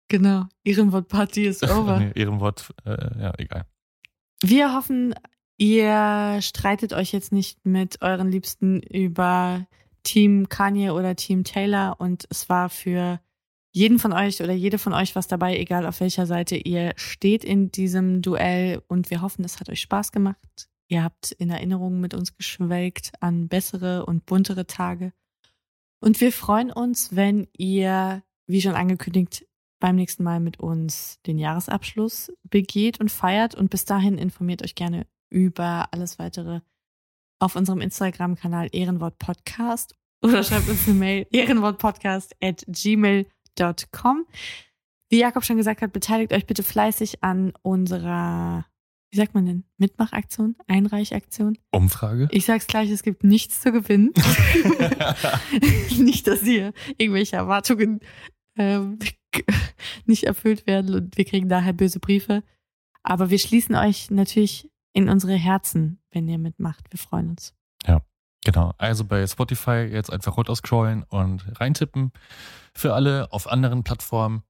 [0.09, 1.99] Genau, Ehrenwort Party ist over.
[1.99, 3.67] nee, Ehrenwort, äh, ja, egal.
[4.43, 5.15] Wir hoffen,
[5.59, 9.67] ihr streitet euch jetzt nicht mit euren Liebsten über
[10.03, 13.21] Team Kanye oder Team Taylor und es war für
[13.73, 17.45] jeden von euch oder jede von euch was dabei, egal auf welcher Seite ihr steht
[17.45, 20.69] in diesem Duell und wir hoffen, es hat euch Spaß gemacht.
[20.89, 25.13] Ihr habt in Erinnerung mit uns geschwelgt an bessere und buntere Tage.
[26.01, 29.47] Und wir freuen uns, wenn ihr, wie schon angekündigt,
[29.81, 33.55] beim nächsten Mal mit uns den Jahresabschluss begeht und feiert.
[33.55, 36.61] Und bis dahin informiert euch gerne über alles weitere
[37.39, 44.27] auf unserem Instagram-Kanal Ehrenwort Podcast oder schreibt uns eine Mail ehrenwortpodcast at gmail.com.
[45.11, 48.67] Wie Jakob schon gesagt hat, beteiligt euch bitte fleißig an unserer,
[49.11, 51.57] wie sagt man denn, Mitmachaktion, Einreichaktion.
[51.71, 52.29] Umfrage?
[52.31, 54.13] Ich sag's gleich, es gibt nichts zu gewinnen.
[55.99, 58.01] nicht, dass hier irgendwelche Erwartungen
[58.57, 58.99] ähm,
[60.05, 62.43] nicht erfüllt werden und wir kriegen daher böse Briefe.
[63.03, 64.69] Aber wir schließen euch natürlich
[64.99, 66.91] in unsere Herzen, wenn ihr mitmacht.
[66.91, 67.55] Wir freuen uns.
[68.45, 72.13] Genau, also bei Spotify jetzt einfach runterscrollen und reintippen.
[72.73, 74.45] Für alle auf anderen Plattformen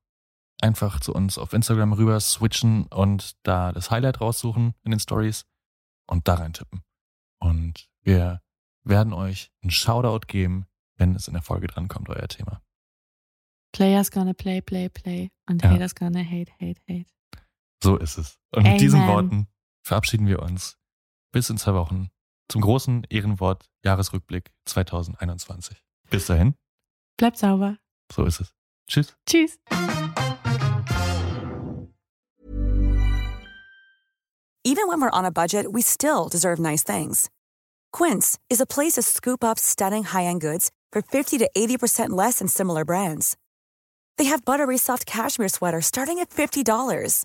[0.60, 5.46] einfach zu uns auf Instagram rüber switchen und da das Highlight raussuchen in den Stories
[6.06, 6.82] und da reintippen.
[7.40, 8.42] Und wir
[8.84, 10.66] werden euch einen Shoutout geben,
[10.98, 12.60] wenn es in der Folge drankommt, euer Thema.
[13.72, 15.30] Players gonna play, play, play.
[15.48, 15.70] Und Ja.
[15.70, 17.10] haters gonna hate, hate, hate.
[17.82, 18.38] So ist es.
[18.54, 19.14] Und mit diesen Amen.
[19.14, 19.48] Worten
[19.88, 20.76] verabschieden wir uns
[21.32, 22.08] bis in zwei Wochen
[22.48, 25.82] zum großen Ehrenwort Jahresrückblick 2021.
[26.10, 26.54] Bis dahin,
[27.16, 27.76] Bleibt sauber.
[28.12, 28.54] so ist es.
[28.86, 29.16] Tschüss.
[29.26, 29.58] Tschüss.
[34.64, 37.28] Even when we're on a budget, we still deserve nice things.
[37.92, 42.10] Quince is a place to scoop up stunning high end goods for 50 to 80%
[42.10, 43.36] less than similar brands.
[44.18, 47.24] They have buttery soft cashmere sweaters starting at $50,